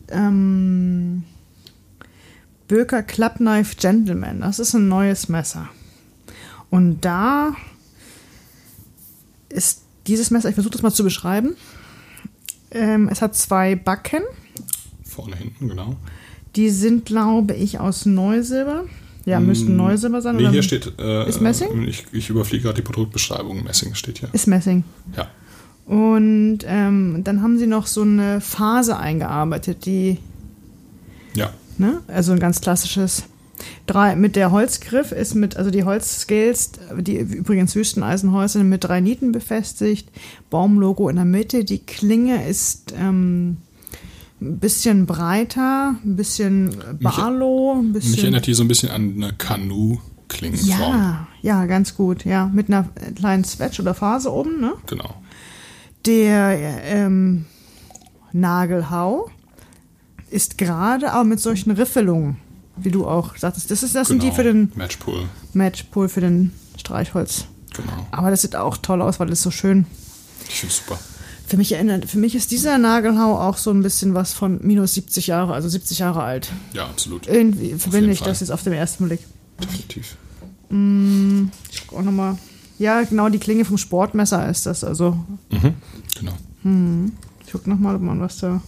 [0.08, 1.24] ähm,
[2.70, 4.40] Böker Club Knife Gentleman.
[4.40, 5.68] Das ist ein neues Messer.
[6.70, 7.54] Und da
[9.50, 11.58] ist dieses Messer, ich versuche das mal zu beschreiben.
[12.72, 14.22] Ähm, es hat zwei Backen.
[15.04, 15.96] Vorne, hinten, genau.
[16.56, 18.86] Die sind, glaube ich, aus Neusilber.
[19.26, 20.38] Ja, müssten Neusilber sein.
[20.38, 20.94] Nee, oder hier steht.
[21.00, 21.84] Äh, Ist Messing?
[21.88, 23.64] Ich, ich überfliege gerade die Produktbeschreibung.
[23.64, 24.30] Messing steht hier.
[24.34, 24.84] Ist Messing.
[25.16, 25.28] Ja.
[25.86, 30.18] Und ähm, dann haben sie noch so eine Phase eingearbeitet, die,
[31.36, 31.52] Ja.
[31.78, 33.24] ne, also ein ganz klassisches.
[33.86, 39.02] Drei, mit der Holzgriff ist mit, also die Holzscales, die übrigens Wüsteneisenholz sind mit drei
[39.02, 40.10] Nieten befestigt,
[40.50, 43.58] Baumlogo in der Mitte, die Klinge ist ähm,
[44.42, 48.12] ein bisschen breiter, ein bisschen Barlow, ein bisschen.
[48.12, 50.80] Mich erinnert die so ein bisschen an eine Kanu-Klingenform.
[50.80, 54.74] ja, ja, ganz gut, ja, mit einer kleinen Swatch oder Phase oben, ne?
[54.88, 55.16] Genau.
[56.06, 57.46] Der ähm,
[58.32, 59.30] Nagelhau
[60.30, 62.38] ist gerade, aber mit solchen Riffelungen,
[62.84, 63.70] wie du auch sagtest.
[63.72, 64.36] Das, ist, das sind die genau.
[64.36, 65.26] für den Matchpool.
[65.54, 67.46] Matchpool, für den Streichholz.
[67.76, 68.08] Genau.
[68.12, 69.86] Aber das sieht auch toll aus, weil es so schön.
[70.48, 71.00] Ich finde super.
[71.48, 74.94] Für mich erinnert, für mich ist dieser Nagelhau auch so ein bisschen was von minus
[74.94, 76.52] 70 Jahre, also 70 Jahre alt.
[76.74, 77.28] Ja, absolut.
[77.28, 78.46] Irgendwie verbinde ich das Fall.
[78.46, 79.22] jetzt auf den ersten Blick.
[79.60, 80.16] Definitiv.
[81.72, 82.38] Ich guck auch nochmal.
[82.78, 84.84] Ja, genau, die Klinge vom Sportmesser ist das.
[84.84, 85.18] Also
[85.50, 85.74] Mhm.
[86.20, 86.34] Genau.
[87.46, 88.62] Ich guck noch mal, ob man was da.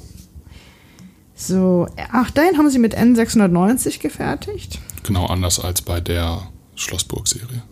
[1.48, 4.80] So, ach, den haben sie mit N690 gefertigt.
[5.04, 6.44] Genau anders als bei der
[6.76, 7.64] Schlossburg-Serie.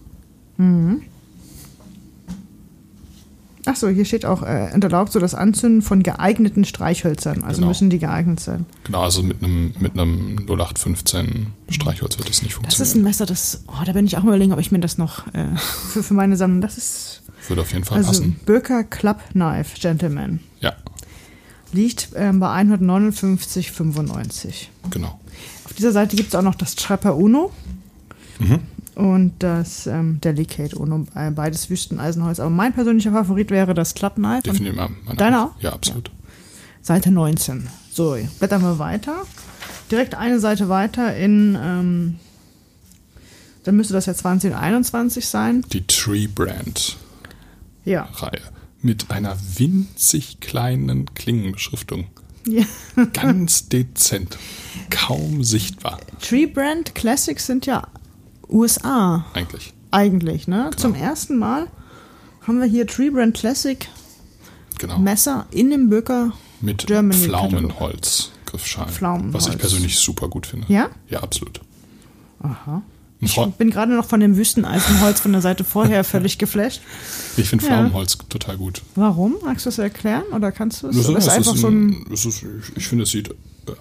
[3.66, 7.44] Ach so, hier steht auch, äh, unterlaubt so das Anzünden von geeigneten Streichhölzern.
[7.44, 7.68] Also Genau.
[7.68, 8.66] müssen die geeignet sein.
[8.86, 12.88] Genau, also mit einem, mit einem 0815 Streichholz wird das nicht Das funktionieren.
[12.90, 14.98] ist ein Messer, das, oh, da bin ich auch mal überlegen, ob ich mir das
[14.98, 15.46] noch äh,
[15.92, 18.40] für, für meine Sammlung, das ist, Würde auf jeden Fall also passen.
[18.46, 20.40] Böker Club Knife Gentleman.
[20.62, 20.74] Ja,
[21.72, 24.68] Liegt ähm, bei 159,95.
[24.90, 25.20] genau.
[25.66, 27.52] Auf dieser Seite gibt es auch noch das Trapper Uno.
[28.40, 28.60] Mhm.
[28.96, 32.40] und das ähm, Delicate Uno, äh, beides Wüsteneisenholz.
[32.40, 34.50] Aber mein persönlicher Favorit wäre das Club Knife.
[34.50, 35.18] Und Definitiv.
[35.18, 35.62] Deiner auch.
[35.62, 36.10] Ja, absolut.
[36.82, 37.68] Seite 19.
[37.92, 39.18] So, blättern wir weiter.
[39.92, 42.16] Direkt eine Seite weiter in, ähm,
[43.66, 45.66] dann müsste das ja 2021 sein.
[45.74, 46.96] Die Tree Brand
[47.84, 48.04] Ja.
[48.14, 48.40] Reihe
[48.82, 52.08] mit einer winzig kleinen Klingenbeschriftung.
[52.46, 52.64] ja.
[53.14, 54.38] Ganz dezent.
[54.90, 57.88] Kaum sichtbar, Tree Brand Classics sind ja
[58.50, 59.74] USA eigentlich.
[59.92, 60.66] eigentlich, ne?
[60.66, 60.78] Genau.
[60.78, 61.68] Zum ersten Mal
[62.48, 63.88] haben wir hier Tree Brand Classic
[64.80, 64.98] Genau.
[64.98, 66.32] Messer in dem Böker.
[66.62, 68.90] Mit Germany Pflaumenholz Griffschalen.
[68.90, 69.34] Pflaumenholz.
[69.34, 70.66] Was ich persönlich super gut finde.
[70.72, 70.90] Ja?
[71.10, 71.60] Ja, absolut.
[72.42, 72.82] Aha.
[73.22, 76.80] Ein Ich bin gerade noch von dem Wüsteneisenholz von der Seite vorher völlig geflasht.
[77.38, 77.72] ich finde Ja.
[77.72, 78.82] Pflaumenholz total gut.
[78.96, 79.36] Warum?
[79.44, 80.96] Magst du das erklären oder kannst du es?
[80.96, 82.06] Das ist ist einfach so ein.
[82.14, 83.34] es ist, ich- ich finde, es sieht äh,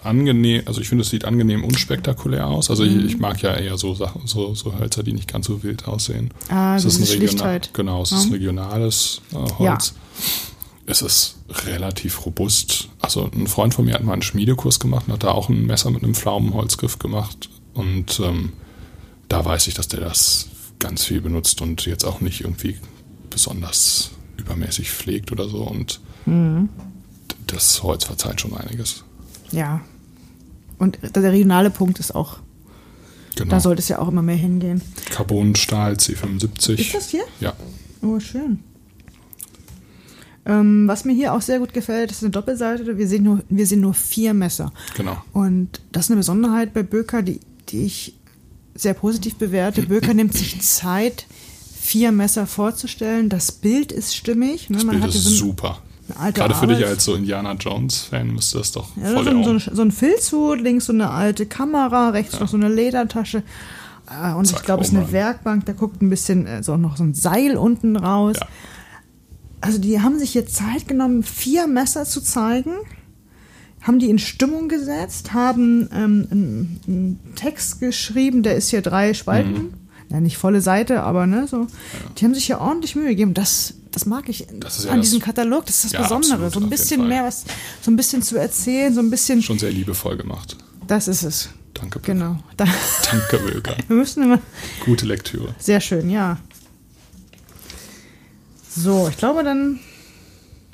[0.03, 2.69] angenehm, also ich finde, es sieht angenehm unspektakulär aus.
[2.69, 3.07] Also ich, Mhm.
[3.07, 6.31] ich mag ja eher so Sachen, so, so Hölzer, die nicht ganz so wild aussehen.
[6.49, 7.71] Ah, es ist ein regional, Schlichtheit.
[7.75, 8.19] genau, es Ja.
[8.19, 9.59] ist ein regionales äh, Holz.
[9.61, 9.83] Ja.
[10.87, 12.89] Es ist relativ robust.
[13.01, 15.67] Also ein Freund von mir hat mal einen Schmiedekurs gemacht und hat da auch ein
[15.67, 17.51] Messer mit einem Pflaumenholzgriff gemacht.
[17.75, 18.53] Und ähm,
[19.29, 22.77] da weiß ich, dass der das ganz viel benutzt und jetzt auch nicht irgendwie
[23.31, 25.63] besonders übermäßig pflegt oder so.
[25.65, 26.69] Und Mhm.
[27.47, 29.05] das Holz verzeiht schon einiges.
[29.51, 29.81] Ja.
[30.79, 32.39] Und der regionale Punkt ist auch,
[33.35, 33.51] Genau.
[33.51, 34.81] da sollte es ja auch immer mehr hingehen.
[35.11, 36.79] Carbonstahl C75.
[36.79, 37.25] Ist das hier?
[37.41, 37.55] Ja.
[38.03, 38.61] Oh, schön.
[40.47, 42.97] Ähm, was mir hier auch sehr gut gefällt, ist eine Doppelseite.
[42.97, 44.73] Wir sehen nur, wir sehen nur vier Messer.
[44.97, 45.23] Genau.
[45.33, 48.15] Und das ist eine Besonderheit bei Böker, die, die ich
[48.79, 49.83] sehr positiv bewerte.
[49.83, 51.27] Böker nimmt sich Zeit,
[51.81, 53.29] vier Messer vorzustellen.
[53.29, 54.71] Das Bild ist stimmig.
[54.71, 54.77] Ne?
[54.79, 55.83] Das Bild ist so super.
[56.19, 59.51] eine Gerade für dich als so Indiana Jones-Fan müsste das doch Ja, voll so, so,
[59.51, 63.43] ein, so ein Filzhut, links so eine alte Kamera, rechts noch so eine Ledertasche.
[64.11, 65.15] Äh, Und ich Zack, glaube, es ist eine Home Run.
[65.15, 68.37] Werkbank, da guckt ein bisschen äh, so noch so ein Seil unten raus.
[68.41, 68.47] Ja.
[69.61, 72.73] Also die haben sich jetzt Zeit genommen, vier Messer zu zeigen,
[73.83, 79.15] haben die in Stimmung gesetzt, haben ähm, einen, einen Text geschrieben, der ist hier drei
[79.15, 79.53] Spalten.
[79.53, 79.75] Mhm.
[80.11, 81.67] Ja, nicht volle Seite, aber ne, so.
[82.17, 83.35] Die haben sich hier ordentlich Mühe gegeben.
[83.35, 85.67] Das, das mag ich Das ja an diesem Katalog.
[85.67, 86.47] Das ist das Ja, Besondere.
[86.47, 87.45] absolut, so ein bisschen mehr was,
[87.83, 89.43] so ein bisschen zu erzählen, so ein bisschen.
[89.43, 90.57] Schon sehr liebevoll gemacht.
[90.87, 91.51] Das ist es.
[91.75, 92.15] Danke, Böker.
[92.15, 92.39] Genau.
[92.57, 92.65] Da,
[93.11, 93.77] Danke, Böker.
[93.87, 94.39] wir müssen immer.
[94.87, 95.55] Gute Lektüre.
[95.59, 96.39] Sehr schön, ja.
[98.75, 99.79] So, ich glaube dann.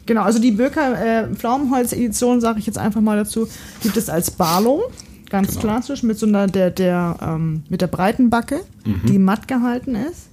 [0.07, 3.49] Genau, also die Böker äh, Pflaumenholz-Edition, sage ich jetzt einfach mal dazu,
[3.83, 4.83] gibt es als Barlow,
[5.31, 5.61] ganz Genau.
[5.61, 9.03] klassisch, mit so einer der, der, ähm, mit der breiten Backe, Mhm.
[9.09, 10.29] die matt gehalten ist.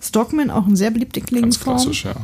[0.00, 1.76] Stockman, auch eine sehr beliebte Ganz Klingenform.
[1.76, 2.14] klassisch, ja.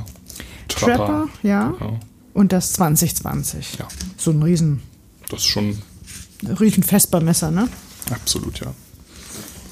[0.68, 1.70] Trapper, ja.
[1.78, 1.98] Genau.
[2.34, 3.78] Und das 2020.
[3.78, 4.80] Ja, So ein riesen,
[5.28, 5.78] das ist schon
[6.60, 7.68] riesen Vespermesser, ne?
[8.10, 8.72] absolut, ja.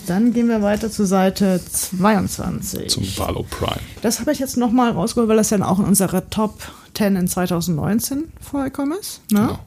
[0.08, 2.88] Dann gehen wir weiter zur Seite 22.
[2.88, 3.80] Zum Barlow Prime.
[4.00, 6.62] Das habe ich jetzt nochmal rausgeholt, weil das dann auch in unserer Top
[6.94, 9.20] 10 in 2019 vorgekommen ist.
[9.30, 9.40] Ne?
[9.40, 9.58] Genau.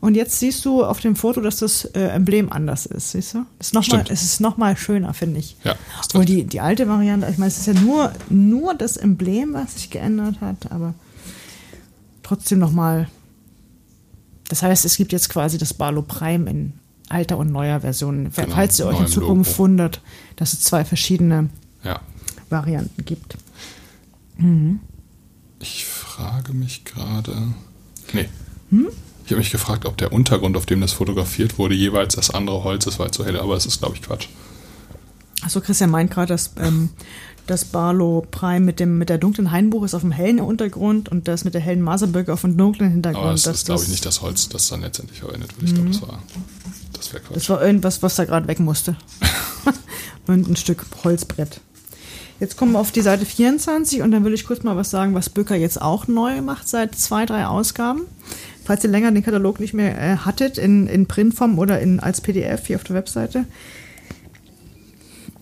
[0.00, 3.46] Und jetzt siehst du auf dem Foto, dass das äh, Emblem anders ist, siehst du?
[3.58, 4.10] Es ist nochmal Stimmt.
[4.10, 5.56] es ist noch mal schöner, finde ich.
[5.64, 9.54] Ja, Obwohl die, die alte Variante, ich meine, es ist ja nur, nur das Emblem,
[9.54, 10.94] was sich geändert hat, aber
[12.22, 13.08] trotzdem nochmal.
[14.48, 16.74] Das heißt, es gibt jetzt quasi das Barlow Prime in
[17.08, 18.30] alter und neuer Version.
[18.34, 19.62] Genau, Falls ihr euch in Zukunft Logo.
[19.64, 20.00] wundert,
[20.36, 21.48] dass es zwei verschiedene
[21.82, 22.00] Ja.
[22.50, 23.36] Varianten gibt.
[25.60, 27.34] Ich frage mich gerade.
[28.12, 28.28] Nee.
[28.70, 28.88] Hm?
[29.24, 32.62] Ich habe mich gefragt, ob der Untergrund, auf dem das fotografiert wurde, jeweils das andere
[32.64, 34.28] Holz ist, weil es so hell, aber es ist, glaube ich, Quatsch.
[35.42, 36.90] Achso, Christian meint gerade, dass ähm,
[37.46, 41.26] das Barlow Prime mit, dem, mit der dunklen Hainbuch ist auf dem hellen Untergrund und
[41.28, 43.24] das mit der hellen Maserböcke auf dem dunklen Hintergrund.
[43.24, 45.68] Aber es dass ist, glaube ich, das- nicht das Holz, das dann letztendlich verwendet wird.
[45.70, 46.22] Ich glaube, das war.
[46.94, 47.36] Das wäre Quatsch.
[47.36, 48.96] Das war irgendwas, was da gerade weg musste.
[50.26, 51.60] und ein Stück Holzbrett.
[52.40, 55.14] Jetzt kommen wir auf die Seite 24 und dann will ich kurz mal was sagen,
[55.14, 58.02] was Bücker jetzt auch neu macht seit zwei, drei Ausgaben.
[58.64, 62.20] Falls ihr länger den Katalog nicht mehr äh, hattet, in, in Printform oder in, als
[62.20, 63.44] PDF hier auf der Webseite.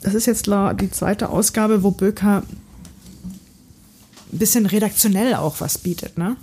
[0.02, 2.42] Das ist jetzt die zweite Ausgabe, wo Böker
[4.32, 6.18] ein bisschen redaktionell auch was bietet.
[6.18, 6.36] Ne?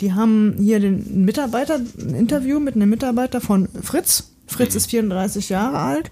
[0.00, 4.30] Die haben hier den Mitarbeiter, ein Interview mit einem Mitarbeiter von Fritz.
[4.46, 6.10] Fritz ist 34 Jahre alt,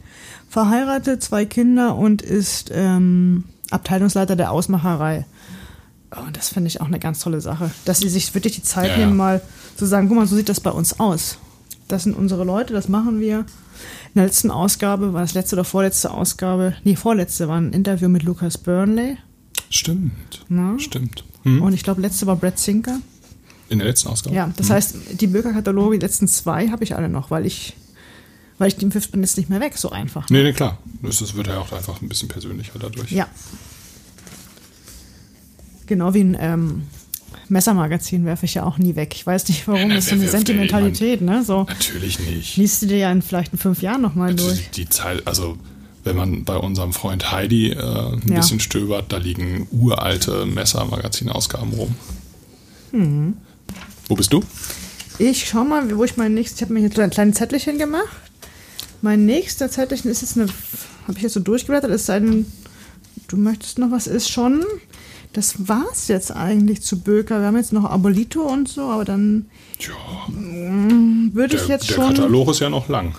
[0.49, 5.25] verheiratet, zwei Kinder und ist ähm, Abteilungsleiter der Ausmacherei.
[6.17, 8.89] Oh, das finde ich auch eine ganz tolle Sache, dass sie sich wirklich die Zeit
[8.91, 8.99] Ja, ja.
[9.07, 9.41] nehmen, mal
[9.77, 11.39] zu sagen, guck mal, so sieht das bei uns aus.
[11.89, 13.39] Das sind unsere Leute, das machen wir.
[13.41, 13.47] In
[14.21, 18.23] der letzten Ausgabe, war das letzte oder vorletzte Ausgabe, nee, vorletzte war ein Interview mit
[18.23, 19.17] Lucas Burnley.
[19.71, 20.45] Stimmt.
[20.49, 20.79] Na?
[20.79, 21.25] Stimmt.
[21.43, 21.61] Hm?
[21.63, 23.01] Und ich glaube, letzte war Brad Sinker.
[23.69, 24.37] In der letzten Ausgabe?
[24.37, 24.75] Ja, das Hm.
[24.77, 27.75] heißt, die Bürgerkataloge, die letzten zwei, habe ich alle noch, weil ich,
[28.59, 30.29] weil ich den Fifth bin jetzt nicht mehr weg, so einfach.
[30.31, 30.79] Nee, nee, klar.
[31.03, 33.11] Das, wird ja auch einfach ein bisschen persönlicher dadurch.
[33.13, 33.27] Ja.
[35.87, 36.83] Genau wie ein ähm,
[37.49, 39.13] Messermagazin werfe ich ja auch nie weg.
[39.15, 40.33] Ich weiß nicht warum, das ist so eine wirft?
[40.33, 41.45] Sentimentalität, ne?
[41.45, 42.57] So Natürlich nicht.
[42.57, 44.71] liest du dir ja in vielleicht in fünf Jahren nochmal Also durch.
[44.71, 45.59] die, die Zeit, also
[46.05, 48.37] wenn man bei unserem Freund Heidi äh, ein Ja.
[48.37, 51.95] bisschen stöbert, da liegen uralte Messer-Magazin-Ausgaben rum.
[52.93, 53.37] Mhm.
[54.09, 54.43] Wo bist du?
[55.19, 58.09] Ich schau mal, wo ich mein nächstes, ich habe mir jetzt ein kleines Zettelchen gemacht.
[59.05, 60.47] Mein nächster Zettelchen ist jetzt eine,
[61.07, 62.51] habe ich jetzt so durchgeblättert, ist ein,
[63.29, 64.65] du möchtest noch was, ist schon,
[65.35, 67.41] das war's jetzt eigentlich zu Böker.
[67.41, 69.45] Wir haben jetzt noch Abolito und so, aber dann
[69.79, 69.93] Ja,
[71.35, 73.15] würde der, ich jetzt der schon, Katalog ist ja noch lang.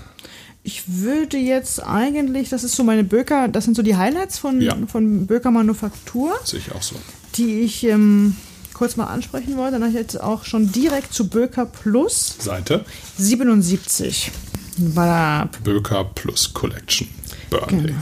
[0.63, 4.61] ich würde jetzt eigentlich, das ist so meine Böker, das sind so die Highlights von,
[4.61, 4.75] Ja.
[4.87, 6.33] von Böker Manufaktur.
[6.45, 6.95] Sehe ich auch so.
[7.35, 8.35] die ich ähm,
[8.73, 9.73] kurz mal ansprechen wollte.
[9.73, 12.85] Dann habe ich jetzt auch schon direkt zu Böker Plus Seite
[13.19, 14.31] 77.
[14.77, 15.49] Voilà.
[15.63, 17.07] Böker plus Collection.
[17.49, 17.87] Burnley.
[17.87, 17.99] Genau.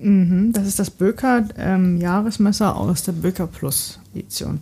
[0.00, 4.60] Mhm, das ist das Böker ähm, Jahresmesser aus der Böker Plus Edition.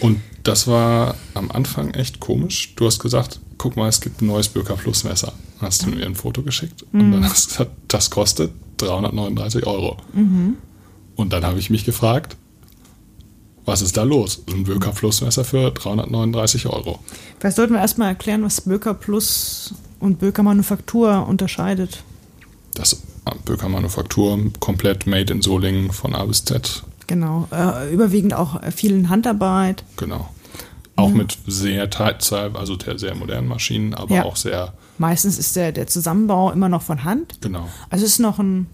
[0.00, 2.74] Und das war am Anfang echt komisch.
[2.76, 5.32] Du hast gesagt, guck mal, es gibt ein neues Böker Plus Messer.
[5.60, 9.96] Hast du mir ein Foto geschickt und dann hast du gesagt, das kostet 339 Euro.
[11.16, 12.36] Und dann habe ich mich gefragt,
[13.64, 14.42] was ist da los?
[14.50, 16.98] Ein Böker Plus Messer für 339 Euro.
[17.38, 22.02] Vielleicht sollten wir erstmal erklären, was Böker Plus und Böker Manufaktur unterscheidet.
[22.74, 23.02] Das
[23.44, 26.82] Böker Manufaktur, komplett made in Solingen von A bis Z.
[27.06, 27.48] Genau.
[27.52, 29.84] Äh, überwiegend auch äh, viel in Handarbeit.
[29.96, 30.28] Genau.
[30.96, 34.24] Auch mit sehr teilzeit, also der sehr modernen Maschinen, aber Ja.
[34.24, 37.40] auch sehr, Meistens ist der, der Zusammenbau immer noch von Hand.
[37.40, 37.68] genau.
[37.90, 38.66] Also es ist noch ein,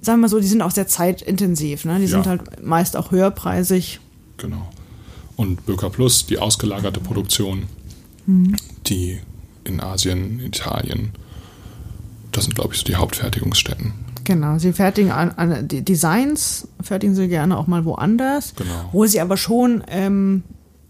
[0.00, 1.84] sagen wir mal so, die sind auch sehr zeitintensiv.
[1.84, 1.98] Ne?
[1.98, 2.08] Die Ja.
[2.10, 4.00] sind halt meist auch höherpreisig.
[4.36, 4.68] Genau.
[5.36, 7.64] Und Böker Plus, die ausgelagerte Produktion,
[8.86, 9.20] die
[9.64, 11.10] in Asien, Italien,
[12.32, 13.92] das sind, glaube ich, so die Hauptfertigungsstätten.
[14.24, 18.88] Genau, sie fertigen an, an die Designs, fertigen sie gerne auch mal woanders, Genau.
[18.92, 20.42] wo sie aber schon ähm,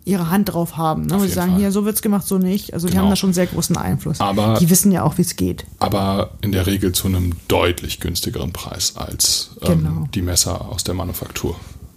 [0.07, 1.07] ihre Hand drauf haben.
[1.07, 1.17] Ne?
[1.17, 1.61] Auf Wo sie sagen, Fall.
[1.61, 2.73] hier, so wird's gemacht, so nicht.
[2.73, 3.05] Also die Genau.
[3.05, 4.21] haben da schon sehr großen Einfluss.
[4.21, 5.67] Aber- die wissen ja auch, wie es geht.
[5.81, 10.09] Aber in der Regel zu einem deutlich günstigeren Preis als ähm, Genau.
[10.15, 11.57] die Messer aus der Manufaktur.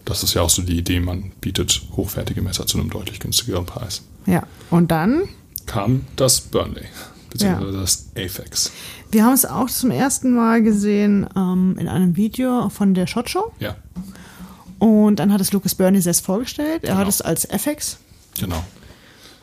[0.09, 3.65] Das ist ja auch so die Idee, man bietet hochwertige Messer zu einem deutlich günstigeren
[3.65, 4.01] Preis.
[4.25, 5.23] Ja, und dann,
[5.65, 6.85] Kam das Burnley,
[7.29, 8.71] beziehungsweise das Aphex.
[9.11, 13.29] wir haben es auch zum ersten Mal gesehen ähm, in einem Video von der Shot
[13.29, 13.51] Show.
[13.59, 13.75] Ja,
[14.79, 16.83] Und dann hat es Lucas Burney selbst vorgestellt.
[16.83, 16.97] Er Genau.
[17.01, 17.97] hat es als FX
[18.39, 18.63] genau.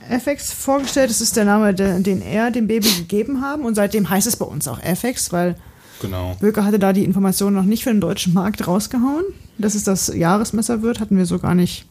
[0.09, 1.11] FX vorgestellt.
[1.11, 3.65] Das ist der Name, den er dem Baby gegeben haben.
[3.65, 5.57] Und seitdem heißt es bei uns auch FX, weil
[6.01, 6.37] Genau.
[6.41, 9.25] Böker hatte da die Information noch nicht für den deutschen Markt rausgehauen.
[9.59, 11.87] Dass es das Jahresmesser wird, hatten wir so gar nicht.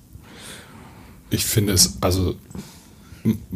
[1.31, 2.35] Ich finde es, also,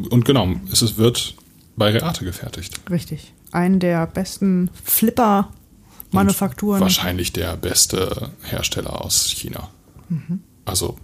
[0.10, 1.36] und genau, es wird
[1.76, 2.82] bei Reate gefertigt.
[2.90, 3.34] Richtig.
[3.52, 6.82] Einen der besten Flipper-Manufakturen.
[6.82, 9.70] Wahrscheinlich der beste Hersteller aus China.
[10.10, 10.42] Mhm.
[10.66, 10.98] Also,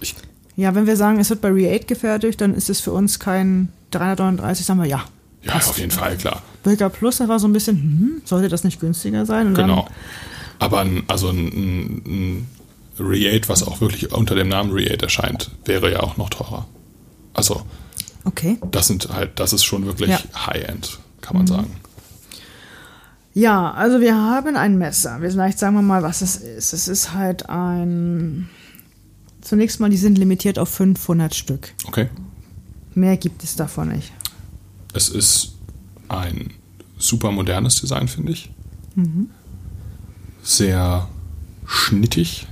[0.00, 0.14] ich,
[0.56, 3.72] Ja, wenn wir sagen, es wird bei Re8 gefertigt, dann ist es für uns kein
[3.90, 5.04] 339, sagen wir ja.
[5.42, 6.42] ja, auf jeden Fall, klar.
[6.66, 9.46] Böker Plus, da war so ein bisschen, hm, sollte das nicht günstiger sein?
[9.46, 9.86] Und Genau.
[10.58, 12.46] Aber ein, also ein, ein, ein
[12.98, 16.66] Re8, was auch wirklich unter dem Namen Re8 erscheint, wäre ja auch noch teurer.
[17.34, 17.62] Also,
[18.24, 18.58] okay.
[18.72, 20.18] das sind halt, das ist schon wirklich Ja.
[20.18, 20.46] Mhm.
[20.46, 21.70] High-End, kann man sagen.
[23.32, 25.18] Ja, also wir haben ein Messer.
[25.20, 26.72] Vielleicht sagen wir mal, was es ist.
[26.72, 28.48] Es ist halt ein.
[29.40, 31.74] Zunächst mal, die sind limitiert auf 500 Stück.
[31.86, 32.08] Okay.
[32.94, 34.10] Mehr gibt es davon nicht.
[34.94, 35.55] Es ist
[36.08, 36.50] ein
[36.98, 38.50] super modernes Design, finde ich.
[38.94, 39.30] Mhm.
[40.42, 41.08] Sehr
[41.66, 42.46] schnittig.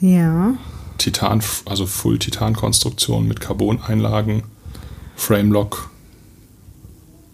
[0.00, 0.54] Ja.
[0.98, 4.42] Titan, also Full-Titan-Konstruktion mit Carbon-Einlagen,
[5.14, 5.90] Framelock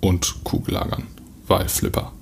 [0.01, 1.05] und Kugellagern.
[1.47, 2.13] Weil Flipper.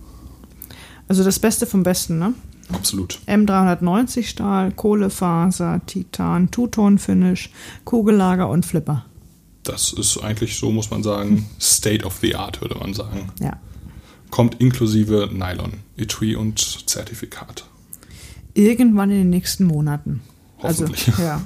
[1.09, 2.35] Also das Beste vom Besten, ne?
[2.73, 3.19] Absolut.
[3.27, 7.51] M390 Stahl, Kohlefaser, Titan, Two-Tone-Finish,
[7.85, 9.05] Kugellager und Flipper.
[9.63, 13.31] Das ist eigentlich, so muss man sagen, State of the Art, würde man sagen.
[13.41, 13.59] Ja.
[14.31, 17.65] Kommt inklusive Nylon, Etui und Zertifikat.
[18.55, 20.23] Irgendwann in den nächsten Monaten.
[20.63, 21.09] Hoffentlich.
[21.09, 21.41] Also, ja.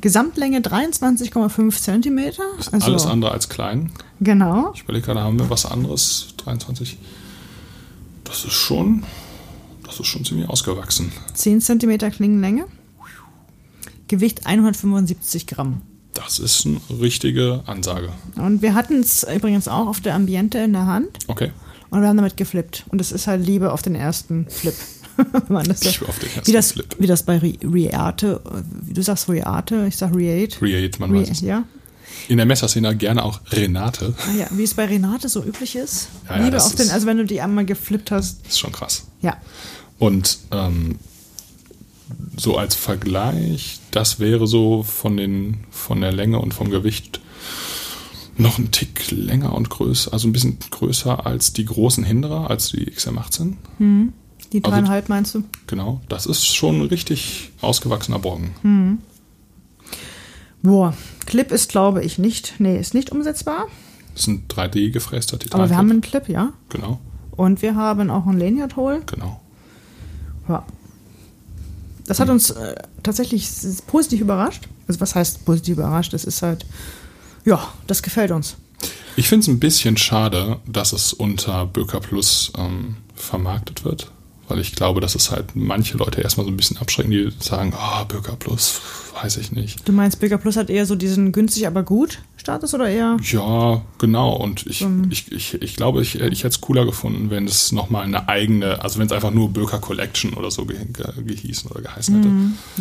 [0.00, 2.42] Gesamtlänge 23,5 Zentimeter.
[2.72, 3.92] Also, Alles andere als klein.
[4.20, 4.72] Genau.
[4.74, 6.34] Ich überlege gerade, haben wir was anderes?
[6.38, 6.98] 23.
[8.24, 9.04] Das ist schon,
[9.84, 11.12] das ist schon ziemlich ausgewachsen.
[11.34, 12.66] 10 Zentimeter Klingenlänge.
[14.08, 15.82] Gewicht 175 Gramm.
[16.24, 18.10] Das ist eine richtige Ansage.
[18.36, 21.50] Und wir hatten es übrigens auch auf der Ambiente in der Hand Okay.
[21.90, 22.84] und wir haben damit geflippt.
[22.88, 24.74] Und es ist halt Liebe auf den ersten Flip.
[25.48, 26.96] Man das Liebe auf den ersten wie das, Flip.
[26.98, 28.40] Wie das bei Re Reate,
[28.82, 30.56] wie du sagst Reate, ich sag Reate.
[30.58, 31.40] Create, man Re weiß es.
[31.42, 31.64] ja.
[32.28, 34.14] In der Messerszene gerne auch Renate.
[34.28, 36.08] Ah ja, wie es bei Renate so üblich ist.
[36.28, 38.46] Ja, ja, Liebe auf den, also wenn du die einmal geflippt hast.
[38.46, 39.04] Ist schon krass.
[39.20, 39.36] Ja.
[39.98, 40.98] Und ähm,
[42.36, 47.20] so als Vergleich, das wäre so von, den, von der Länge und vom Gewicht
[48.36, 52.70] noch ein Tick länger und größer, also ein bisschen größer als die großen Hinderer, als
[52.70, 53.54] die XM18.
[54.52, 55.44] Die Also- dreieinhalb meinst du?
[55.66, 58.98] Genau, das ist schon ein richtig ausgewachsener Brocken.
[60.62, 60.94] Boah,
[61.26, 63.66] Clip ist, glaube ich, nicht, nee, ist nicht umsetzbar.
[64.14, 65.60] Das ist ein 3D gefräster Titan.
[65.60, 66.52] Aber wir haben einen Clip, ja.
[66.70, 67.00] Genau,
[67.32, 69.02] Und wir haben auch ein Lanyard Hole.
[69.06, 69.40] genau.
[70.48, 70.64] Ja.
[72.06, 73.48] Das hat uns äh, tatsächlich
[73.86, 74.68] positiv überrascht.
[74.86, 76.12] Also was heißt positiv überrascht?
[76.12, 76.66] Das ist halt,
[77.44, 78.56] ja, das gefällt uns.
[79.16, 84.10] Ich finde es ein bisschen schade, dass es unter Böker Plus ähm, vermarktet wird,
[84.48, 87.72] weil ich glaube, dass es halt manche Leute erstmal so ein bisschen abschrecken, die sagen,
[87.76, 88.80] ah, Böker Plus,
[89.22, 89.86] weiß ich nicht.
[89.88, 93.16] Du meinst, Bigger Plus hat eher so diesen günstig, aber gut Status oder eher?
[93.22, 94.36] Ja, genau.
[94.36, 98.04] Und ich, ich, ich, ich glaube, ich, ich hätte es cooler gefunden, wenn es nochmal
[98.04, 101.80] eine eigene, also wenn es einfach nur Böker Collection oder so ge ge gehießen oder
[101.80, 102.28] geheißen hätte.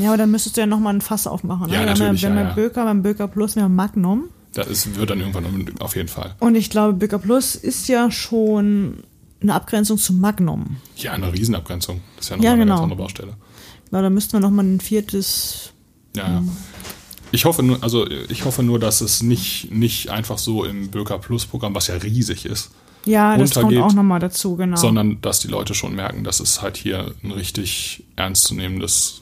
[0.01, 1.69] Ja, aber dann müsstest du ja nochmal ein Fass aufmachen.
[1.69, 1.85] Ja, ne?
[1.85, 2.55] Wir haben natürlich, wir haben ja, ja ja.
[2.55, 4.25] Böker, beim Böker Plus, wir haben Magnum.
[4.53, 5.45] Das ist, wird dann irgendwann
[5.79, 6.35] auf jeden Fall.
[6.39, 9.03] Und ich glaube, Böker Plus ist ja schon
[9.43, 10.77] eine Abgrenzung zum Magnum.
[10.97, 12.01] Ja, eine Riesenabgrenzung.
[12.15, 12.75] Das ist ja noch Ja, mal eine genau.
[12.75, 13.33] ganz andere Baustelle.
[13.91, 15.73] Na, da müssten wir noch mal ein viertes.
[16.15, 16.43] Ja, ja.
[17.31, 21.17] Ich hoffe nur, also ich hoffe nur, dass es nicht, nicht einfach so im Böker
[21.19, 22.71] Plus Programm, was ja riesig ist,
[23.05, 24.77] Ja, das kommt auch noch mal dazu, genau.
[24.77, 29.21] sondern dass die Leute schon merken, dass es halt hier ein richtig ernstzunehmendes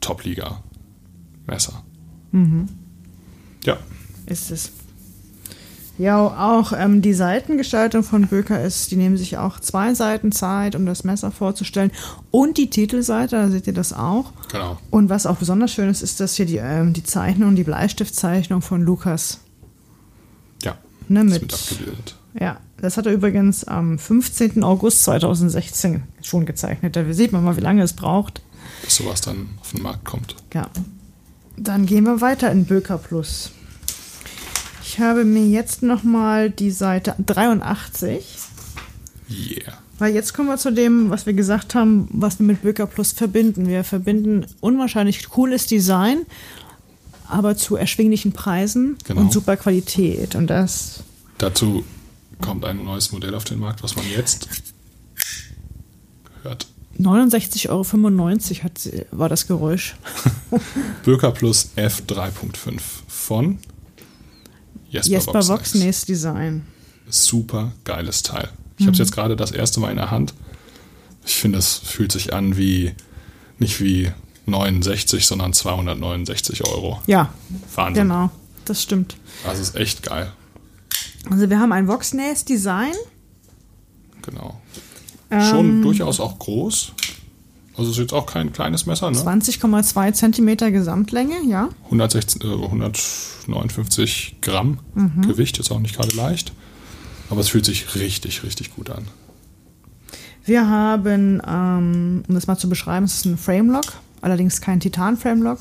[0.00, 1.84] Top-Liga-Messer.
[2.32, 2.68] Mhm.
[3.64, 3.76] Ja,
[4.26, 4.72] ist es.
[6.00, 6.18] Ja,
[6.50, 10.86] auch ähm, die Seitengestaltung von Böker ist, die nehmen sich auch zwei Seiten Zeit, um
[10.86, 11.90] das Messer vorzustellen.
[12.30, 14.32] Und die Titelseite, da seht ihr das auch.
[14.50, 14.78] genau.
[14.88, 18.62] Und was auch besonders schön ist, ist, dass hier die, ähm, die Zeichnung, die Bleistiftzeichnung
[18.62, 19.40] von Lukas.
[20.62, 22.16] Ja, Ne, mit, mit abgebildet.
[22.40, 24.64] ja, das hat er übrigens am 15.
[24.64, 26.96] August 2016 schon gezeichnet.
[26.96, 28.40] Da sieht man mal, wie lange es braucht.
[28.82, 30.34] Bis sowas dann auf den Markt kommt.
[30.54, 30.70] Ja.
[31.58, 33.50] Dann gehen wir weiter in Böker Plus.
[34.92, 38.24] Ich habe mir jetzt nochmal die Seite 83,
[39.30, 39.74] Yeah.
[40.00, 43.12] weil jetzt kommen wir zu dem, was wir gesagt haben, was wir mit Böker Plus
[43.12, 43.68] verbinden.
[43.68, 46.26] Wir verbinden unwahrscheinlich cooles Design,
[47.28, 49.20] aber zu erschwinglichen Preisen Genau.
[49.20, 50.34] und super Qualität.
[50.34, 51.04] Und das,
[51.38, 51.84] Dazu
[52.40, 54.48] kommt ein neues Modell auf den Markt, was man jetzt
[56.42, 56.66] hört.
[56.98, 59.94] 69,95 Euro hat, war das Geräusch.
[61.04, 63.58] Böker Plus F3.5 von
[64.90, 65.48] Jesper, Jesper.
[65.48, 66.66] Voxnäs Design.
[67.08, 68.48] Super geiles Teil.
[68.78, 70.34] Ich habe es jetzt gerade das erste Mal in der Hand.
[71.24, 72.94] Ich finde, es fühlt sich an wie
[73.58, 74.10] nicht wie
[74.46, 77.00] 69, sondern 269 Euro.
[77.06, 77.32] Ja,
[77.74, 78.04] Wahnsinn.
[78.04, 78.30] genau,
[78.64, 79.16] das stimmt.
[79.44, 80.32] Das ist echt geil.
[81.30, 82.94] Also wir haben ein Voxnäs Design.
[84.22, 84.60] Genau.
[85.30, 86.92] Ähm, Schon durchaus auch groß.
[87.80, 89.16] Also ist jetzt auch kein kleines Messer, ne?
[89.16, 91.70] 20,2 Zentimeter Gesamtlänge, ja.
[91.84, 95.22] 116, äh, 159 Gramm Mhm.
[95.26, 96.52] Gewicht, ist auch nicht gerade leicht.
[97.30, 99.06] Aber es fühlt sich richtig, richtig gut an.
[100.44, 105.60] Wir haben, ähm, um das mal zu beschreiben, es ist ein Framelock, allerdings kein Titan-Framelock,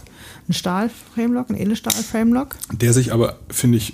[0.49, 2.55] ein Stahl-Framelock, ein Edelstahl-Framelock.
[2.73, 3.93] Der sich aber, finde ich,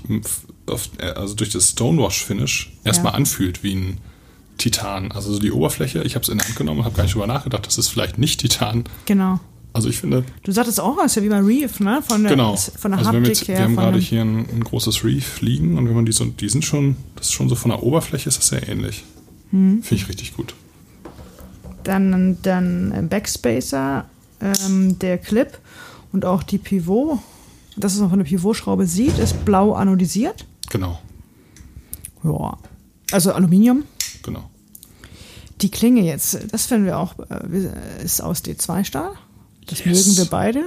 [0.68, 3.18] auf, äh, also durch das Stonewash-Finish erstmal Ja.
[3.18, 3.98] anfühlt wie ein
[4.58, 5.12] Titan.
[5.12, 7.14] Also so die Oberfläche, ich habe es in die Hand genommen und habe gar nicht
[7.16, 8.84] drüber nachgedacht, das ist vielleicht nicht Titan.
[9.06, 9.40] Genau.
[9.74, 12.02] Also ich finde, Du sagtest auch, es ist ja wie bei Reef, ne?
[12.08, 12.56] Von der, genau.
[12.56, 13.66] Von der also wir, Haptik jetzt, wir her.
[13.66, 16.48] haben von gerade hier ein, ein großes Reef liegen und wenn man die so, die
[16.48, 19.04] sind schon, das ist schon so von der Oberfläche ist das sehr ähnlich.
[19.52, 19.84] Hm.
[19.84, 20.56] Finde ich richtig gut.
[21.84, 24.06] Dann, dann ein Backspacer,
[24.42, 25.58] ähm, der Clip
[26.14, 27.20] und auch die Pivot,
[27.76, 30.46] das ist noch von der Pivotschraube sieht, ist blau anodisiert.
[30.70, 31.00] Genau,
[32.24, 32.58] Ja.
[33.12, 33.84] Also Aluminium.
[34.26, 34.50] Genau.
[35.62, 39.12] Die Klinge jetzt, das finden wir auch, äh, ist aus D2-Stahl.
[39.68, 40.06] Das Yes.
[40.06, 40.64] mögen wir beide.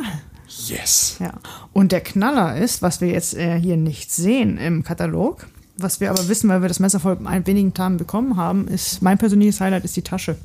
[0.67, 1.17] Yes.
[1.21, 1.35] Ja.
[1.75, 6.11] Und der Knaller ist, was wir jetzt äh, hier nicht sehen im Katalog, was wir
[6.11, 9.61] aber wissen, weil wir das Messer vor ein wenigen Tagen bekommen haben, ist mein persönliches
[9.61, 10.37] Highlight ist die Tasche.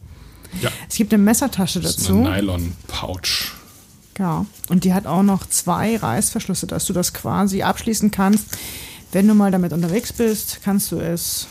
[0.62, 2.18] Ja, Es gibt eine Messertasche das ist dazu.
[2.26, 3.54] eine Nylon-Pouch.
[4.20, 4.46] Ja.
[4.70, 8.46] Und die hat auch noch zwei Reißverschlüsse, dass du das quasi abschließen kannst.
[9.12, 11.48] Wenn du mal damit unterwegs bist, kannst du es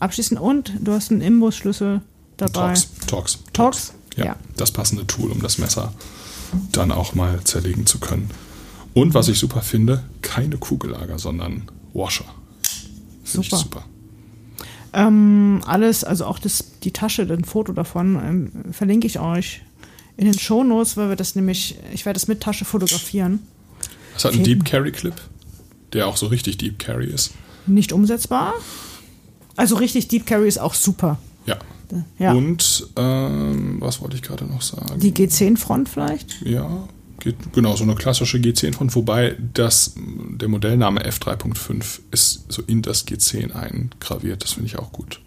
[0.00, 2.00] abschließen und du hast einen Imbusschlüssel
[2.36, 2.74] dabei.
[2.74, 2.88] Tox.
[3.06, 3.38] Tox.
[3.52, 3.92] Tox?
[4.16, 4.36] Ja, Ja.
[4.56, 5.92] das passende Tool, um das Messer
[6.72, 8.30] dann auch mal zerlegen zu können.
[8.94, 12.24] Und was ich super finde, keine Kugellager, sondern Washer.
[13.24, 13.56] Finde ich Super.
[13.58, 13.84] super.
[14.94, 19.60] Ähm, alles, also auch das, die Tasche, ein Foto davon, ähm, verlinke ich euch
[20.16, 23.40] in den Shownotes, weil wir das nämlich, ich werde das mit Tasche fotografieren.
[24.16, 24.44] Es hat einen.
[24.44, 25.14] Deep Carry Clip,
[25.92, 27.32] der auch so richtig Deep Carry ist.
[27.66, 28.54] Nicht umsetzbar.
[29.56, 31.18] Also richtig Deep Carry ist auch super.
[31.46, 31.56] Ja.
[32.18, 32.32] Ja.
[32.32, 34.98] Und ähm, was wollte ich gerade noch sagen?
[34.98, 36.42] Die G10-Front vielleicht?
[36.42, 36.68] ja,
[37.20, 42.82] geht, genau, so eine klassische G10 von, wobei das, der Modellname F3.5 ist so in
[42.82, 44.42] das G10 eingraviert.
[44.42, 45.20] Das finde ich auch gut.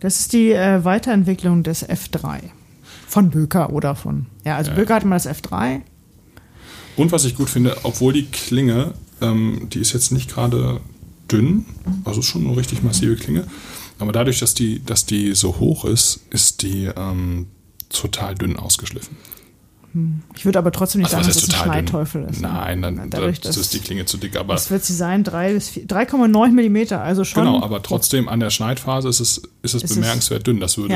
[0.00, 2.40] Das ist die äh, Weiterentwicklung des F3.
[3.06, 4.26] Von Böker oder von.
[4.44, 4.76] Ja, also Ja.
[4.76, 5.80] Böker hatte mal das F3.
[6.96, 10.80] Und was ich gut finde, obwohl die Klinge, ähm, die ist jetzt nicht gerade
[11.30, 11.64] dünn,
[12.04, 13.44] also ist schon eine richtig massive Klinge,
[13.98, 17.46] aber dadurch, dass die, dass die so hoch ist, ist die ähm,
[17.90, 19.16] total dünn ausgeschliffen.
[20.36, 21.88] Ich würde aber trotzdem nicht Also sagen, dass es ein total dünn?
[21.88, 22.40] Schneiteufel ist.
[22.42, 22.48] ne?
[22.48, 25.24] Nein, dann Dadurch, das ist die Klinge zu dick, aber Was wird sie sein?
[25.24, 27.44] 3 bis vier- 3,9 Millimeter, also schon.
[27.44, 30.60] genau, aber trotzdem an der Schneidphase ist es, ist es Ist es- bemerkenswert dünn.
[30.60, 30.94] Das würde,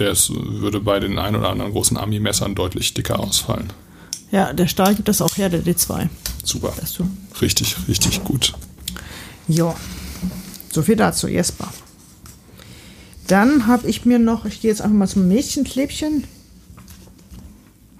[0.00, 0.10] Ja.
[0.10, 3.68] ist, würde bei den ein oder anderen großen Ami-Messern deutlich dicker ausfallen.
[4.32, 6.08] Ja, der Stahl gibt das auch her, der D2.
[6.42, 6.72] Super.
[7.42, 8.54] Richtig, richtig gut.
[9.50, 9.74] Ja.
[10.72, 11.68] So viel dazu, Jesper.
[13.26, 16.24] Dann habe ich mir noch, ich gehe jetzt einfach mal zum Mädchenklebchen.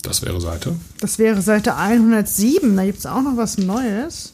[0.03, 0.76] Das wäre Seite.
[1.01, 2.76] Das wäre Seite 107.
[2.76, 4.32] Da gibt es auch noch was Neues.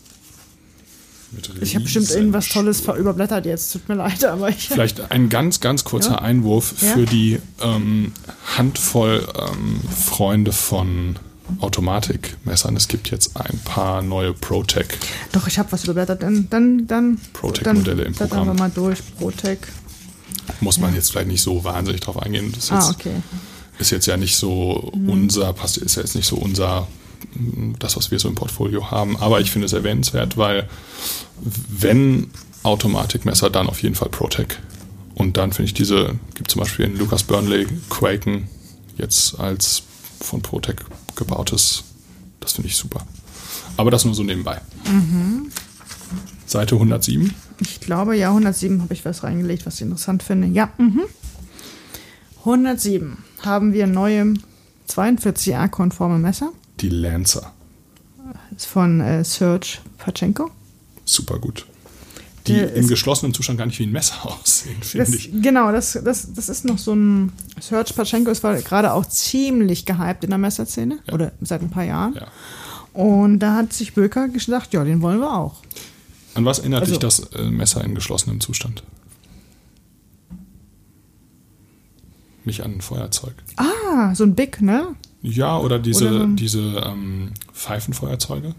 [1.61, 3.73] Ich habe bestimmt irgendwas Tolles überblättert jetzt.
[3.73, 4.69] Tut mir leid, aber ich.
[4.69, 6.19] Vielleicht ein ganz, ganz kurzer Ja.
[6.19, 6.93] Einwurf Ja.
[6.95, 8.13] für die ähm,
[8.57, 11.17] Handvoll ähm, Freunde von
[11.61, 12.77] Automatikmessern.
[12.77, 14.87] Es gibt jetzt ein paar neue ProTech.
[15.33, 16.23] Doch, ich habe was überblättert.
[16.23, 17.21] Dann, dann, dann.
[17.33, 18.47] Protec-Modelle im Programm.
[18.47, 18.99] wir mal durch.
[19.19, 19.67] Protec.
[20.61, 22.53] Muss man jetzt vielleicht nicht so wahnsinnig drauf eingehen.
[22.55, 23.13] Das ist, Ah, jetzt, okay.
[23.79, 26.87] ist jetzt ja nicht so unser, passt, ist ja jetzt nicht so unser,
[27.79, 29.17] das, was wir so im Portfolio haben.
[29.17, 30.69] Aber ich finde es erwähnenswert, weil
[31.69, 32.31] wenn
[32.63, 34.49] Automatikmesser, dann auf jeden Fall ProTech.
[35.15, 38.49] Und dann finde ich diese, gibt zum Beispiel in Lucas Burnley Quaken
[38.99, 39.83] jetzt als
[40.21, 40.77] von ProTech
[41.17, 41.85] gebautes,
[42.41, 43.07] das finde ich super.
[43.77, 44.61] Aber das nur so nebenbei.
[46.47, 47.35] Seite 107.
[47.61, 50.49] Ich glaube, ja, 107 habe ich was reingelegt, was ich interessant finde.
[50.49, 51.03] Ja, mhm.
[52.41, 54.35] 107 haben wir neue
[54.89, 56.53] 42R-konforme Messer.
[56.81, 57.53] Die Lancer.
[58.55, 60.51] Ist von äh, Serge Pachenko.
[61.05, 61.67] Super gut.
[62.47, 65.31] Die Der im geschlossenen Zustand gar nicht wie ein Messer aussehen, finde ich.
[65.43, 67.33] genau, das, das, das ist noch so ein.
[67.61, 70.99] Serge Pachenko ist war gerade auch ziemlich gehypt in der Messerszene.
[71.07, 71.13] Ja.
[71.15, 72.15] Oder seit ein paar Jahren.
[72.15, 72.27] Ja.
[72.93, 75.63] Und da hat sich Böker gedacht, ja, den wollen wir auch.
[76.35, 78.83] An was erinnert Also- dich das äh, Messer in geschlossenem Zustand?
[82.45, 83.35] Nicht an ein Feuerzeug.
[83.57, 84.95] Ah, so ein Big, ne?
[85.23, 88.55] Ja, oder diese, Oder so diese ähm, Pfeifenfeuerzeuge.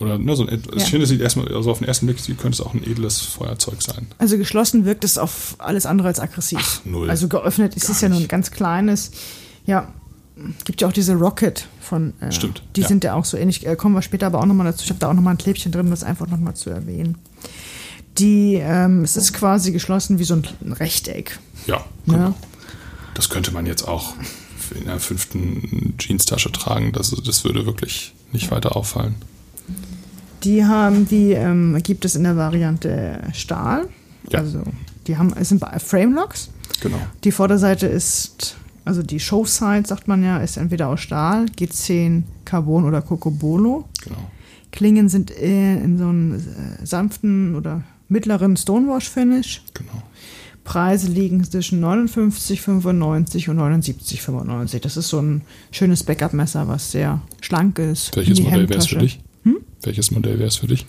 [0.00, 0.82] Oder ne, so ein, ich.
[0.82, 0.86] Ja.
[0.86, 3.82] finde, es sieht erstmal, also auf den ersten Blick könnte es auch ein edles Feuerzeug
[3.82, 4.08] sein.
[4.18, 6.58] Also geschlossen wirkt es auf alles andere als aggressiv.
[6.60, 7.10] Ach, null.
[7.10, 9.12] Also geöffnet ist Gar es ja nur ein ganz kleines.
[9.66, 9.88] Ja,
[10.64, 12.12] gibt ja auch diese Rocket von.
[12.20, 12.88] Äh, Stimmt, Die ja.
[12.88, 13.66] sind ja auch so ähnlich.
[13.66, 14.84] Äh, kommen wir später aber auch nochmal dazu.
[14.84, 17.18] Ich habe da auch nochmal ein Klebchen drin, um das einfach nochmal zu erwähnen.
[18.18, 21.38] Die, ähm, es ist quasi geschlossen wie so ein Rechteck.
[21.66, 22.18] Ja, genau.
[22.18, 22.34] Ne?
[23.14, 24.14] Das könnte man jetzt auch
[24.74, 26.92] in der fünften Jeanstasche tragen.
[26.92, 29.16] Das, das würde wirklich nicht weiter auffallen.
[30.44, 33.88] Die haben, die ähm, gibt es in der Variante Stahl.
[34.30, 34.40] Ja.
[34.40, 34.62] Also
[35.06, 36.50] die haben, es sind bei- Frame-Locks.
[36.80, 36.98] Genau.
[37.24, 42.84] Die Vorderseite ist, also die Show-Side, sagt man ja, ist entweder aus Stahl, G10 Carbon
[42.84, 43.88] oder Cocobolo.
[44.02, 44.30] genau.
[44.72, 49.62] Klingen sind in so einem äh, sanften oder mittleren Stonewash-Finish.
[49.72, 50.02] genau.
[50.64, 54.80] Preise liegen zwischen 59,95 und 79,95.
[54.80, 58.16] Das ist so ein schönes Backup-Messer, was sehr schlank ist.
[58.16, 59.20] Welches Modell wäre es für dich?
[59.84, 60.86] Welches Modell wäre es für dich?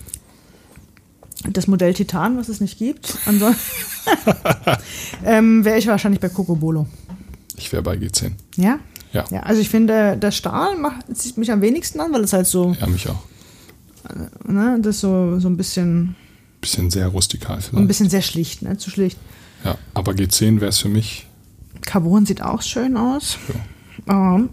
[1.48, 3.16] Das Modell Titan, was es nicht gibt.
[3.26, 3.60] Ansonsten
[5.24, 6.86] ähm, wäre ich wahrscheinlich bei Cocobolo.
[7.56, 8.32] Ich wäre bei G10.
[8.56, 8.78] Ja?
[9.12, 9.24] Ja.
[9.30, 12.46] Ja, also ich finde, der Stahl macht, zieht mich am wenigsten an, weil es halt
[12.46, 13.22] so, Ja, mich auch.
[14.46, 16.16] ne, das ist so, so ein bisschen,
[16.60, 17.74] Bisschen sehr rustikal vielleicht.
[17.76, 19.18] ein bisschen sehr schlicht, ne, zu schlicht.
[19.64, 21.26] Ja, aber G10 wäre es für mich.
[21.82, 23.38] Carbon sieht auch schön aus.
[24.08, 24.50] Ähm,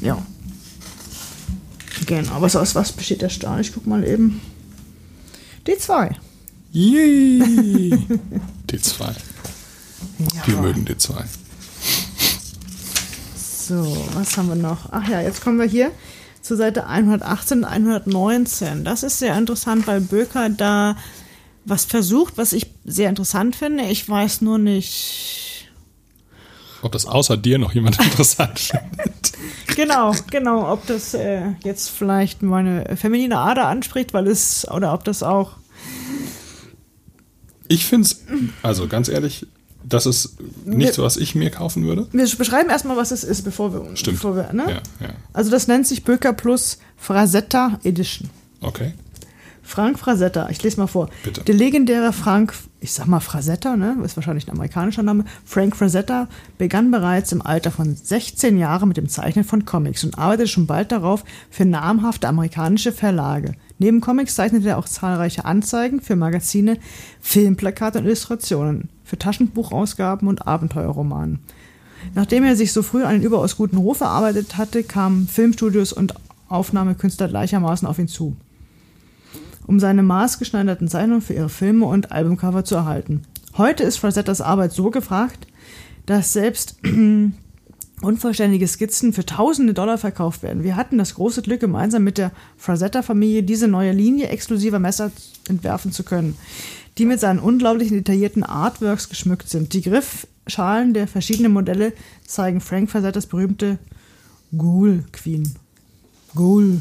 [0.00, 0.18] ja.
[2.10, 3.60] Genau, aber so aus was besteht der Stahl?
[3.60, 4.40] Ich guck mal eben.
[5.64, 6.10] D2.
[6.72, 7.94] Yay!
[8.68, 9.14] D2.
[10.18, 10.46] Ja.
[10.46, 11.22] Wir mögen D2.
[13.36, 14.88] So, was haben wir noch?
[14.90, 15.92] Ach ja, jetzt kommen wir hier
[16.42, 18.82] zur Seite 118 und 119.
[18.82, 20.96] Das ist sehr interessant, weil Böker da
[21.64, 23.84] was versucht, was ich sehr interessant finde.
[23.84, 25.68] Ich weiß nur nicht.
[26.82, 29.09] Ob das außer dir noch jemand interessant findet.
[29.80, 35.04] Genau, genau, ob das äh, jetzt vielleicht meine feminine Ader anspricht, weil es, oder ob
[35.04, 35.52] das auch.
[37.66, 38.22] Ich finde es,
[38.62, 39.46] also ganz ehrlich,
[39.82, 42.06] das ist nichts, was ich mir kaufen würde.
[42.12, 43.96] Wir beschreiben erstmal, was es ist, bevor wir.
[43.96, 44.18] Stimmt.
[44.18, 44.64] Bevor wir ne?
[44.68, 45.14] Ja, ja.
[45.32, 48.28] Also, das nennt sich Böker Plus Frazetta Edition.
[48.60, 48.92] Okay.
[49.70, 51.08] Frank Frazetta, ich lese mal vor.
[51.22, 51.44] Bitte.
[51.44, 55.24] Der legendäre Frank, ich sag mal Frazetta, ne, ist wahrscheinlich ein amerikanischer Name.
[55.44, 56.26] Frank Frazetta
[56.58, 60.66] begann bereits im Alter von 16 Jahren mit dem Zeichnen von Comics und arbeitete schon
[60.66, 63.52] bald darauf für namhafte amerikanische Verlage.
[63.78, 66.76] Neben Comics zeichnete er auch zahlreiche Anzeigen für Magazine,
[67.20, 71.38] Filmplakate und Illustrationen, für Taschenbuchausgaben und Abenteuerromanen.
[72.16, 76.14] Nachdem er sich so früh einen überaus guten Ruf erarbeitet hatte, kamen Filmstudios und
[76.48, 78.36] Aufnahmekünstler gleichermaßen auf ihn zu
[79.66, 83.22] um seine maßgeschneiderten Zeichnungen für ihre Filme und Albumcover zu erhalten.
[83.56, 85.46] Heute ist Frazettas Arbeit so gefragt,
[86.06, 86.76] dass selbst
[88.00, 90.64] unvollständige Skizzen für tausende Dollar verkauft werden.
[90.64, 95.10] Wir hatten das große Glück, gemeinsam mit der Frazetta-Familie diese neue Linie exklusiver Messer
[95.48, 96.36] entwerfen zu können,
[96.98, 99.72] die mit seinen unglaublichen detaillierten Artworks geschmückt sind.
[99.74, 101.92] Die Griffschalen der verschiedenen Modelle
[102.26, 103.78] zeigen Frank Frazettas berühmte
[104.56, 105.54] Ghoul Queen.
[106.34, 106.80] Ghoul.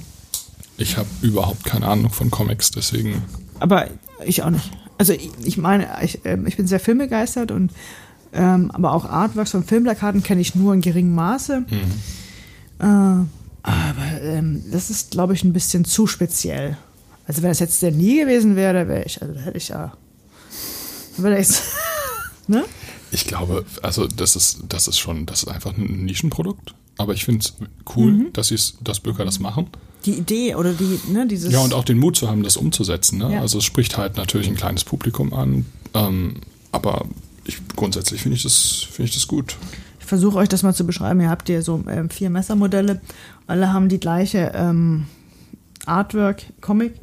[0.80, 3.21] Ich habe überhaupt keine Ahnung von Comics, deswegen.
[3.59, 3.88] Aber
[4.25, 4.71] ich auch nicht.
[4.97, 7.71] Also ich, ich meine, ich, ähm, ich bin sehr filmbegeistert und
[8.34, 11.65] ähm, aber auch Artworks von Filmplakaten kenne ich nur in geringem Maße.
[12.80, 13.27] Äh, aber
[14.21, 16.77] ähm, das ist, glaube ich, ein bisschen zu speziell.
[17.27, 19.93] Also wenn das jetzt der nie gewesen wäre, wäre ich, also da hätte ich ja.
[21.21, 21.63] Jetzt,
[22.47, 22.63] ne?
[23.11, 26.73] Ich glaube, also das ist, das ist schon, das ist einfach ein Nischenprodukt.
[26.97, 27.53] Aber ich finde es
[27.95, 28.34] cool, Mhm.
[28.34, 28.53] dass
[28.84, 29.67] dass Böker das machen.
[30.06, 31.52] Die Idee oder die, ne, dieses.
[31.52, 33.18] Ja, und auch den Mut zu haben, das umzusetzen.
[33.18, 33.34] Ne?
[33.34, 33.41] Ja.
[33.41, 35.66] Also es spricht halt natürlich ein kleines Publikum an.
[35.93, 36.36] Ähm,
[36.72, 37.06] aber
[37.45, 39.58] ich, grundsätzlich finde ich, das finde ich das gut.
[40.00, 41.20] Ich versuche euch das mal zu beschreiben.
[41.20, 43.02] Ihr habt hier so ähm, vier Messermodelle.
[43.47, 45.06] Alle haben die gleiche ähm,
[45.86, 46.93] Artwork, Comic.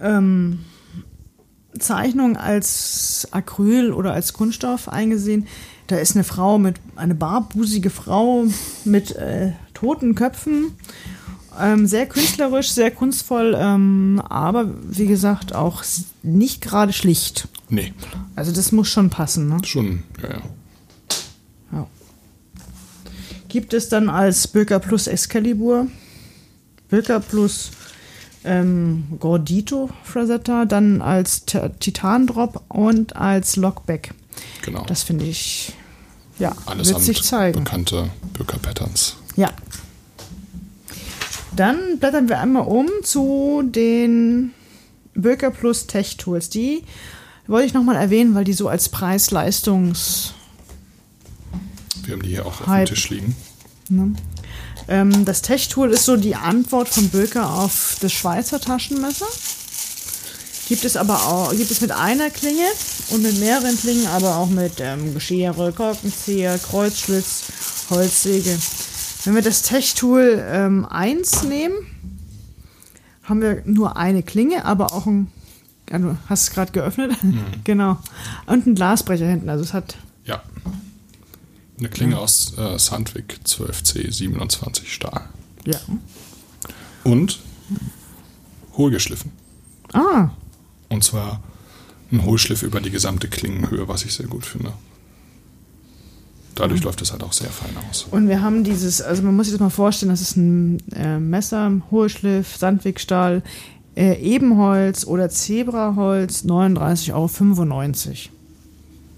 [0.00, 0.60] Ähm,
[1.78, 5.46] Zeichnung als Acryl oder als Kunststoff eingesehen.
[5.86, 8.46] Da ist eine Frau mit, eine barbusige Frau
[8.84, 10.72] mit äh, toten Köpfen.
[11.60, 15.82] Ähm, sehr künstlerisch, sehr kunstvoll, ähm, aber wie gesagt auch
[16.22, 17.48] nicht gerade schlicht.
[17.68, 17.92] Nee,
[18.36, 19.48] Also das muss schon passen.
[19.48, 19.58] Ne?
[19.64, 20.40] schon, ja, ja.
[21.72, 21.86] Ja.
[23.48, 25.86] Gibt es dann als Böker Plus Excalibur,
[26.88, 27.70] Böker Plus
[28.44, 34.14] ähm, Gordito Frazetta, dann als Titan Drop und als Lockback.
[34.64, 34.84] Genau.
[34.86, 35.74] Das finde ich,
[36.38, 37.64] ja, Alles wird sich zeigen.
[37.64, 39.16] bekannte Böker-Patterns.
[39.36, 39.50] Ja.
[41.58, 44.52] Dann blättern wir einmal um zu den
[45.14, 46.50] Böker Plus Tech Tools.
[46.50, 46.84] Die
[47.48, 50.30] wollte ich nochmal erwähnen, weil die so als Preis-Leistungs-
[52.04, 52.86] Wir haben die hier auch auf Hype.
[52.86, 53.34] dem Tisch liegen.
[54.86, 59.26] Ähm, das Tech-Tool ist so die Antwort von Böker auf das Schweizer Taschenmesser.
[60.68, 62.66] Gibt es aber auch, gibt es mit einer Klinge
[63.10, 67.42] und mit mehreren Klingen, aber auch mit ähm, Geschere, Korkenzieher, Kreuzschlitz,
[67.90, 68.56] Holzsäge.
[69.24, 71.74] Wenn wir das Tech-Tool ähm, 1 nehmen,
[73.24, 75.30] haben wir nur eine Klinge, aber auch ein,
[75.90, 77.16] ja, du hast es gerade geöffnet,
[77.64, 77.98] genau,
[78.46, 79.48] und ein Glasbrecher hinten.
[79.48, 80.42] Also es hat Ja.
[81.78, 85.28] Eine Klinge aus äh, Sandvik 12C 27 Stahl.
[85.64, 85.78] ja.
[87.04, 87.38] Und
[88.76, 89.30] hohlgeschliffen.
[89.92, 90.30] Ah,
[90.88, 91.40] Und zwar
[92.12, 94.72] ein Hohlschliff über die gesamte Klingenhöhe, was ich sehr gut finde.
[96.58, 98.08] Dadurch läuft es halt auch sehr fein aus.
[98.10, 101.20] Und wir haben dieses, also man muss sich das mal vorstellen, das ist ein äh,
[101.20, 103.44] Messer, Hohlschliff, Sandwegstahl,
[103.94, 107.32] äh, Ebenholz oder Zebraholz, 39,95 Euro.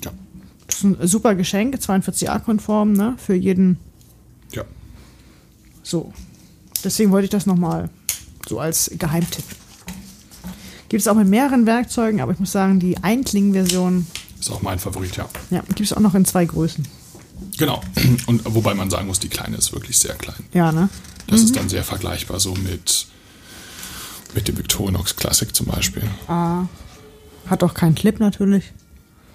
[0.04, 0.10] Ja.
[0.66, 3.78] Das ist ein super Geschenk, 42a-konform, ne, für jeden
[4.52, 4.64] Ja.
[5.82, 6.12] so.
[6.84, 7.88] Deswegen wollte ich das nochmal
[8.46, 9.44] so als Geheimtipp.
[10.90, 14.06] Gibt es auch mit mehreren Werkzeugen, aber ich muss sagen, die Einklingenversion
[14.38, 15.26] Ist auch mein Favorit, ja.
[15.50, 16.86] ja, gibt es auch noch in zwei Größen.
[17.58, 17.82] Genau.
[18.26, 20.44] Und wobei man sagen muss, die kleine ist wirklich sehr klein.
[20.52, 20.88] Ja, ne?
[21.26, 23.06] Das ist dann sehr vergleichbar so mit,
[24.34, 26.02] mit dem Victorinox Classic zum Beispiel.
[26.26, 28.72] Hat auch keinen Clip natürlich.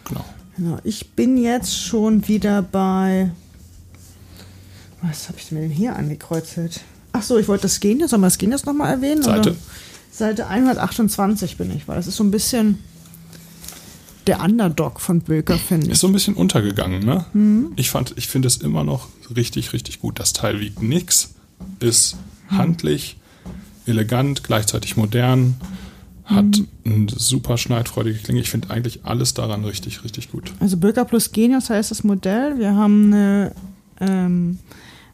[0.06, 0.26] Genau.
[0.58, 3.32] Genau, ich bin jetzt schon wieder bei.
[5.02, 6.82] Was habe ich mir denn hier angekreuzelt?
[7.12, 9.22] Ach so, ich wollte das Genius, soll man das Genius nochmal erwähnen?
[9.22, 9.52] Seite?
[9.52, 9.60] Oder?
[10.12, 12.80] Seite 128 bin ich, weil das ist so ein bisschen
[14.28, 16.00] der Underdog von Böker, finde Ist ich.
[16.00, 17.26] so ein bisschen untergegangen, ne?
[17.76, 20.20] Ich fand, ich finde es immer noch richtig, richtig gut.
[20.20, 21.34] Das Teil wiegt nix,
[21.80, 22.18] ist
[22.50, 23.18] handlich,
[23.86, 25.56] elegant, gleichzeitig modern,
[26.26, 26.46] hat
[26.86, 28.42] eine super schneidfreudige Klinge.
[28.42, 30.52] Ich finde eigentlich alles daran richtig, richtig gut.
[30.60, 32.58] Also Böker plus Genius heißt das Modell.
[32.58, 33.52] Wir haben eine
[34.00, 34.58] ähm,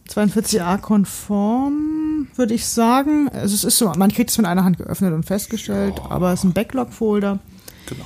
[0.10, 3.30] 42a konform, würde ich sagen.
[3.30, 6.40] Also es ist so, man kriegt es mit einer Hand geöffnet und festgestellt, aber es
[6.40, 7.40] ist ein Backlog-Folder.
[7.88, 8.06] Genau.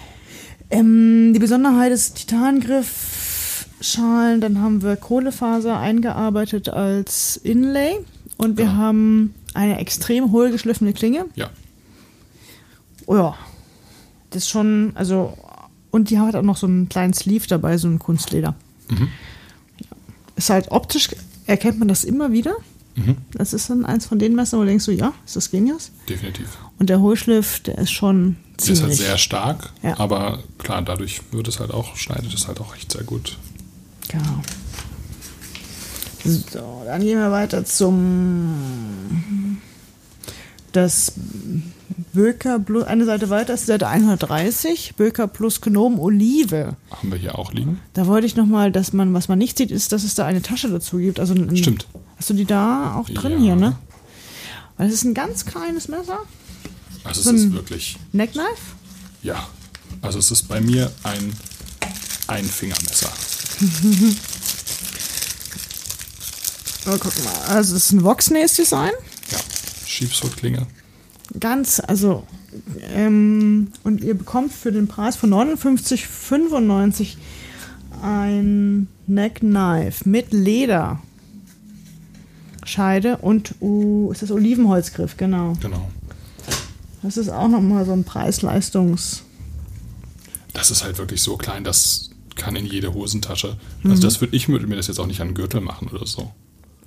[0.70, 7.98] Ähm, die Besonderheit ist Titangriff-Schalen, dann haben wir Kohlefaser eingearbeitet als Inlay
[8.38, 8.74] und wir Ja.
[8.76, 11.26] haben eine extrem hohlgeschliffene Klinge.
[11.36, 11.50] Ja.
[13.06, 13.36] Oh ja,
[14.32, 15.38] das ist schon, also,
[15.92, 18.56] und die hat auch noch so einen kleinen Sleeve dabei, so ein Kunstleder.
[18.90, 19.08] Mhm.
[20.36, 21.10] Ist halt optisch,
[21.46, 22.56] erkennt man das immer wieder.
[22.96, 23.18] Mhm.
[23.34, 25.92] Das ist dann eins von den Messern, wo du denkst, so, ja, ist das Genius?
[26.10, 26.58] Definitiv.
[26.80, 30.00] Und der Hohlschliff, der ist schon Der ist halt sehr stark, Ja.
[30.00, 33.38] aber klar, dadurch wird es halt auch, schneidet es halt auch echt sehr gut.
[34.08, 34.42] Genau.
[36.24, 39.62] So, dann gehen wir weiter zum
[40.72, 41.14] das
[42.14, 46.76] Böker Plus, eine Seite weiter ist Seite 130, Böker Plus Gnome Olive.
[46.92, 47.80] Haben wir hier auch liegen?
[47.94, 50.42] Da wollte ich nochmal, dass man, was man nicht sieht, ist, dass es da eine
[50.42, 51.20] Tasche dazu gibt.
[51.20, 51.88] Also ein, Stimmt.
[52.18, 53.38] Hast du die da auch drin Ja.
[53.40, 53.76] hier, ne?
[54.78, 56.20] Weil es ist ein ganz kleines Messer.
[57.06, 58.48] Also So es ist ein- wirklich, Neckknife?
[59.24, 59.48] ja.
[60.02, 61.34] Also es ist bei mir ein
[62.28, 63.10] Einfingermesser.
[66.88, 67.34] Oh, guck mal.
[67.56, 68.92] Also es ist ein Voxnace-Design.
[69.32, 69.38] Ja.
[69.88, 70.68] Schiebshut-Klinge.
[71.40, 72.26] Ganz, also,
[72.94, 77.16] ähm, und ihr bekommt für den Preis von 59,95
[78.04, 81.00] ein Neckknife mit Leder.
[82.66, 85.54] Scheide und uh, ist das Olivenholzgriff, genau.
[85.62, 85.90] Genau.
[87.06, 89.22] Das ist auch nochmal so ein Preis-Leistungs-
[90.54, 93.58] Das ist halt wirklich so klein, das kann in jede Hosentasche.
[93.84, 93.92] Mhm.
[93.92, 96.06] Also das würde ich würde mir das jetzt auch nicht an den Gürtel machen oder
[96.08, 96.32] so.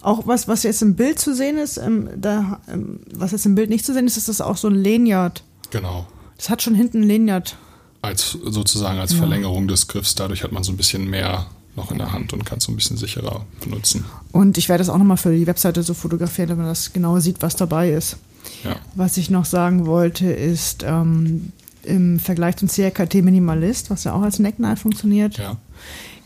[0.03, 3.55] Auch was, was jetzt im Bild zu sehen ist, ähm, da, ähm, was jetzt im
[3.55, 5.43] Bild nicht zu sehen ist, ist das auch so ein Lanyard.
[5.71, 6.07] Genau.
[6.37, 7.57] Das hat schon hinten ein Lanyard.
[8.03, 10.15] Als sozusagen als Verlängerung des Griffs.
[10.15, 11.47] Dadurch hat man so ein bisschen mehr
[11.77, 14.05] noch in der Hand und kann es so ein bisschen sicherer benutzen.
[14.33, 17.19] Und ich werde das auch nochmal für die Webseite so fotografieren, damit man das genau
[17.21, 18.17] sieht, was dabei ist.
[18.65, 18.77] Ja.
[18.95, 24.23] Was ich noch sagen wollte, ist ähm, im Vergleich zum CRKT Minimalist, was ja auch
[24.23, 25.57] als Neckknife funktioniert, Ja.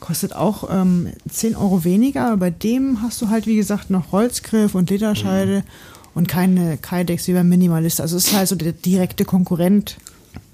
[0.00, 2.26] kostet auch ähm, 10 Euro weniger.
[2.28, 5.62] Aber bei dem hast du halt, wie gesagt, noch Holzgriff und Lederscheide
[6.14, 8.00] und keine Kydex wie beim Minimalist.
[8.00, 9.96] Also es ist halt so der direkte Konkurrent.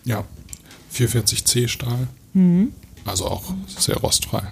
[0.04, 0.24] Ja.
[0.92, 2.08] 440C Stahl.
[2.34, 2.72] Mhm.
[3.04, 4.42] Also auch sehr rostfrei.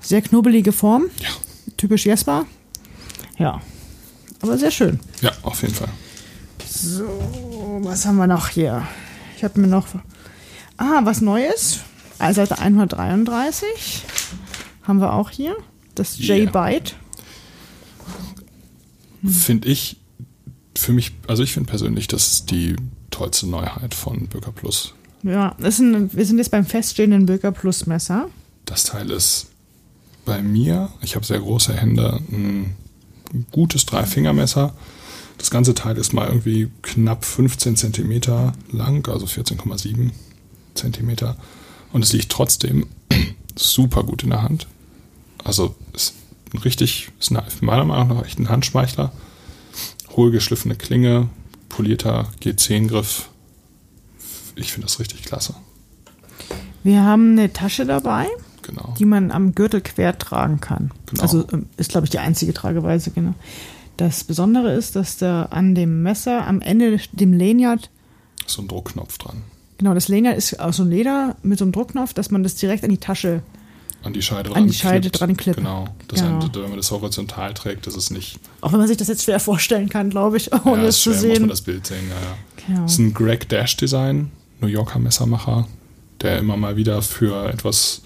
[0.00, 1.28] Sehr knubbelige Form, Ja.
[1.76, 2.46] typisch Jesper.
[3.38, 3.60] Ja,
[4.40, 5.00] aber sehr schön.
[5.20, 5.88] Ja, auf jeden Fall.
[6.66, 8.86] So, was haben wir noch hier?
[9.36, 9.86] Ich habe mir noch.
[10.76, 11.80] Ah, was Neues.
[12.18, 14.04] Also Seite 133
[14.82, 15.56] haben wir auch hier.
[15.94, 16.36] Das Yeah.
[16.36, 16.96] J-Byte.
[19.24, 19.96] Finde ich,
[20.76, 22.76] für mich, also ich finde persönlich, das ist die
[23.10, 24.94] tollste Neuheit von Böker Plus.
[25.22, 28.28] Ja, ein, wir sind jetzt beim feststehenden Böker Plus Messer.
[28.64, 29.48] Das Teil ist
[30.24, 32.76] bei mir, ich habe sehr große Hände, ein
[33.50, 34.74] gutes Dreifingermesser.
[35.38, 40.10] Das ganze Teil ist mal irgendwie knapp 15 Zentimeter lang, also 14,7
[40.74, 41.36] Zentimeter.
[41.92, 42.86] Und es liegt trotzdem
[43.56, 44.66] super gut in der Hand.
[45.42, 46.14] Also ist
[46.52, 49.12] ein richtig, ist eine, meiner Meinung nach echt ein Handschmeichler.
[50.16, 51.28] Hohe geschliffene Klinge,
[51.68, 53.28] polierter G10-Griff.
[54.56, 55.54] Ich finde das richtig klasse.
[56.82, 58.26] Wir haben eine Tasche dabei,
[58.62, 58.94] Genau.
[58.98, 60.90] die man am Gürtel quer tragen kann.
[61.06, 61.22] Genau.
[61.22, 63.34] Also ähm, ist, glaube ich, die einzige Trageweise, genau.
[63.96, 67.90] Das Besondere ist, dass da an dem Messer am Ende dem Lanyard
[68.46, 69.42] So ein Druckknopf dran.
[69.78, 72.54] Genau, das Lanyard ist aus so einem Leder mit so einem Druckknopf, dass man das
[72.54, 73.42] direkt an die Tasche.
[74.02, 75.58] An die Scheide An die Scheide dran klippt.
[75.58, 75.88] Genau.
[76.08, 76.40] Das Genau.
[76.40, 79.24] Ein, wenn man das horizontal trägt, das ist nicht Auch wenn man sich das jetzt
[79.24, 81.48] schwer vorstellen kann, glaube ich, ohne ja, es zu schwer, muss man sehen.
[81.48, 82.08] das Bild sehen.
[82.08, 82.64] Ja.
[82.66, 82.82] Genau.
[82.82, 84.30] Das ist ein Greg Dash Design,
[84.60, 85.66] New Yorker Messermacher,
[86.22, 88.00] der immer mal wieder für etwas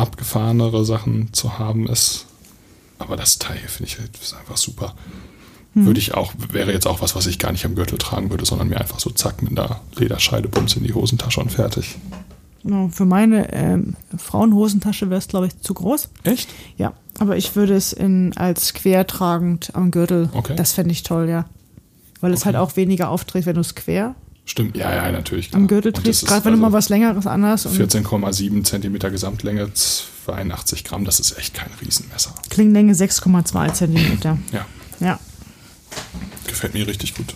[0.00, 2.26] abgefahrenere Sachen zu haben ist.
[2.98, 4.94] Aber das Teil finde ich halt, ist einfach super.
[5.74, 5.86] Hm.
[5.86, 8.44] Würde ich auch, wäre jetzt auch was, was ich gar nicht am Gürtel tragen würde,
[8.44, 11.96] sondern mir einfach so zack mit einer Lederscheide bums in die Hosentasche und fertig.
[12.90, 16.10] Für meine ähm, Frauenhosentasche wäre es, glaube ich, zu groß.
[16.24, 16.50] Echt?
[16.76, 20.28] Ja, aber ich würde es in, als quertragend am Gürtel.
[20.34, 20.56] Okay.
[20.56, 21.46] Das fände ich toll, ja.
[22.20, 22.46] Weil es Okay.
[22.46, 24.14] halt auch weniger aufträgt, wenn du es quer
[24.44, 25.54] Stimmt, ja, ja, natürlich.
[25.54, 26.26] am Gürtel trägst.
[26.26, 27.66] Gerade wenn du also mal was Längeres anhast.
[27.66, 32.34] Und 14,7 Zentimeter Gesamtlänge, 82 Gramm, das ist echt kein Riesenmesser.
[32.48, 34.38] Klingenlänge 6,2 Zentimeter.
[34.52, 34.66] Ja,
[34.98, 35.20] Ja.
[36.48, 37.34] gefällt mir richtig gut.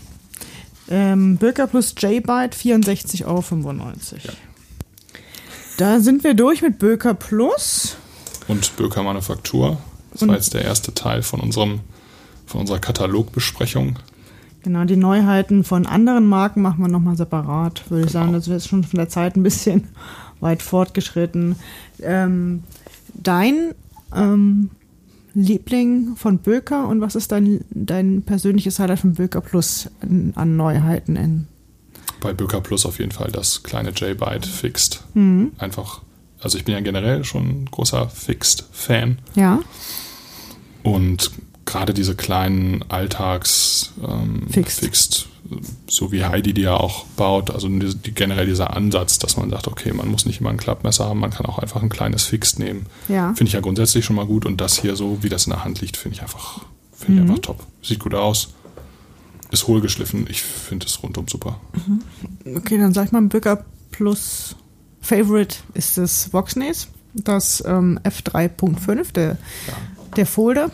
[0.88, 3.42] Ähm, Birker plus J-Byte 64,95 Euro.
[4.24, 4.32] Ja.
[5.78, 7.96] Da sind wir durch mit Böker Plus.
[8.48, 9.78] Und Böker Manufaktur,
[10.12, 11.80] das Und- war jetzt der erste Teil von, unserem,
[12.46, 13.98] von unserer Katalogbesprechung.
[14.64, 18.24] Genau, die Neuheiten von anderen Marken machen wir nochmal separat, würde ich Genau.
[18.24, 18.32] sagen.
[18.32, 19.88] Das ist schon von der Zeit ein bisschen
[20.40, 21.56] weit fortgeschritten.
[22.00, 22.64] Ähm,
[23.12, 23.74] dein
[24.14, 24.70] ähm,
[25.34, 30.56] Liebling von Böker und was ist dein, dein persönliches Highlight von Böker Plus an, an
[30.56, 31.46] Neuheiten in?
[32.20, 35.04] Bei Böker Plus auf jeden Fall das kleine J-Byte Fixed.
[35.14, 35.52] Mhm.
[35.58, 36.00] Einfach,
[36.40, 39.18] also ich bin ja generell schon ein großer Fixed-Fan.
[39.34, 39.60] Ja,
[40.82, 41.30] Und
[41.66, 44.80] gerade diese kleinen Alltags ähm, Fixed.
[44.80, 45.26] Fixed,
[45.86, 49.50] so wie Heidi die ja auch baut, also die, die, generell dieser Ansatz, dass man
[49.50, 52.24] sagt, okay, man muss nicht immer ein Klappmesser haben, man kann auch einfach ein kleines
[52.24, 52.86] Fixed nehmen.
[53.08, 53.34] ja.
[53.34, 55.64] Finde ich ja grundsätzlich schon mal gut und das hier so, wie das in der
[55.64, 56.60] Hand liegt, finde ich einfach,
[56.92, 57.30] finde ich Mhm.
[57.30, 57.66] einfach top.
[57.82, 58.48] Sieht gut aus.
[59.50, 60.26] Ist hohlgeschliffen.
[60.28, 61.60] Ich finde es rundum super.
[62.56, 64.56] Okay, dann sag ich mal, Böker Plus
[65.00, 69.36] Favorite ist das Voxnays, das ähm, F3.5, der, Ja.
[70.16, 70.70] der Folder.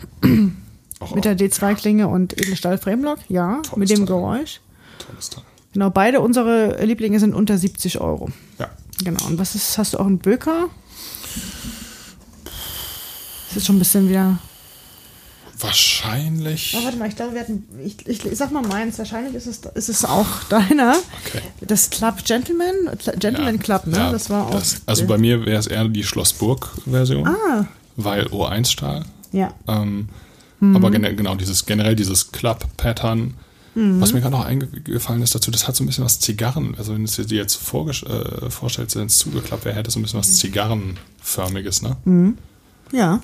[1.01, 4.05] Auch, Mit der D2-Klinge und Edelstahl-Frameblock, ja, Tolles mit dem Teil.
[4.05, 4.61] Geräusch.
[5.05, 5.43] tolles Teil.
[5.73, 8.29] Genau, beide unsere Lieblinge sind unter 70 Euro.
[8.59, 8.69] Ja.
[9.03, 10.67] Genau, und was ist, hast du auch einen Böker?
[13.47, 14.37] Das ist schon ein bisschen wieder.
[15.59, 16.75] Wahrscheinlich.
[16.79, 17.65] Oh, warte mal, ich glaube, wir hatten.
[17.85, 20.95] Ich, ich, ich sag mal meins, wahrscheinlich ist es, ist es auch deiner.
[21.25, 21.41] Okay.
[21.61, 22.73] Das Club Gentleman,
[23.19, 23.97] Gentleman Club, ne?
[23.97, 24.51] Ja, das war auch.
[24.51, 29.05] das- also bei mir wäre es eher die Schlossburg-Version, Ah, weil O1-Stahl.
[29.31, 29.53] ja.
[29.67, 30.09] Ähm,
[30.61, 30.75] Mhm.
[30.77, 33.33] Aber genau, dieses generell dieses Club-Pattern.
[33.75, 33.99] Mhm.
[34.01, 36.75] Was mir gerade noch eingefallen ist dazu, das hat so ein bisschen was Zigarren.
[36.77, 40.03] Also wenn du dir jetzt äh, vorstellst, wenn es zugeklappt wäre, hätte es so ein
[40.03, 41.97] bisschen was Zigarrenförmiges, ne?
[42.05, 42.37] Mhm.
[42.91, 43.21] Ja.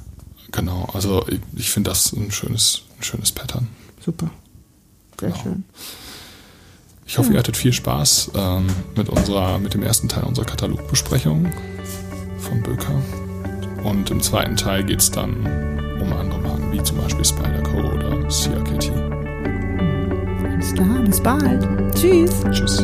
[0.52, 3.68] Genau, also ich, ich finde das ein schönes, ein schönes Pattern.
[4.04, 4.30] Super.
[5.20, 5.44] Sehr Genau.
[5.44, 5.64] schön.
[7.06, 7.36] Ich hoffe, Ja.
[7.36, 11.52] ihr hattet viel Spaß ähm, mit, unserer, mit dem ersten Teil unserer Katalogbesprechung
[12.40, 13.02] von Böker.
[13.84, 18.28] Und im zweiten Teil geht es dann um andere Marken, wie zum Beispiel Spyderco oder
[18.28, 18.92] CRKT.
[20.52, 21.68] Alles klar, bis bald.
[21.96, 22.44] Tschüss.
[22.52, 22.84] Tschüss.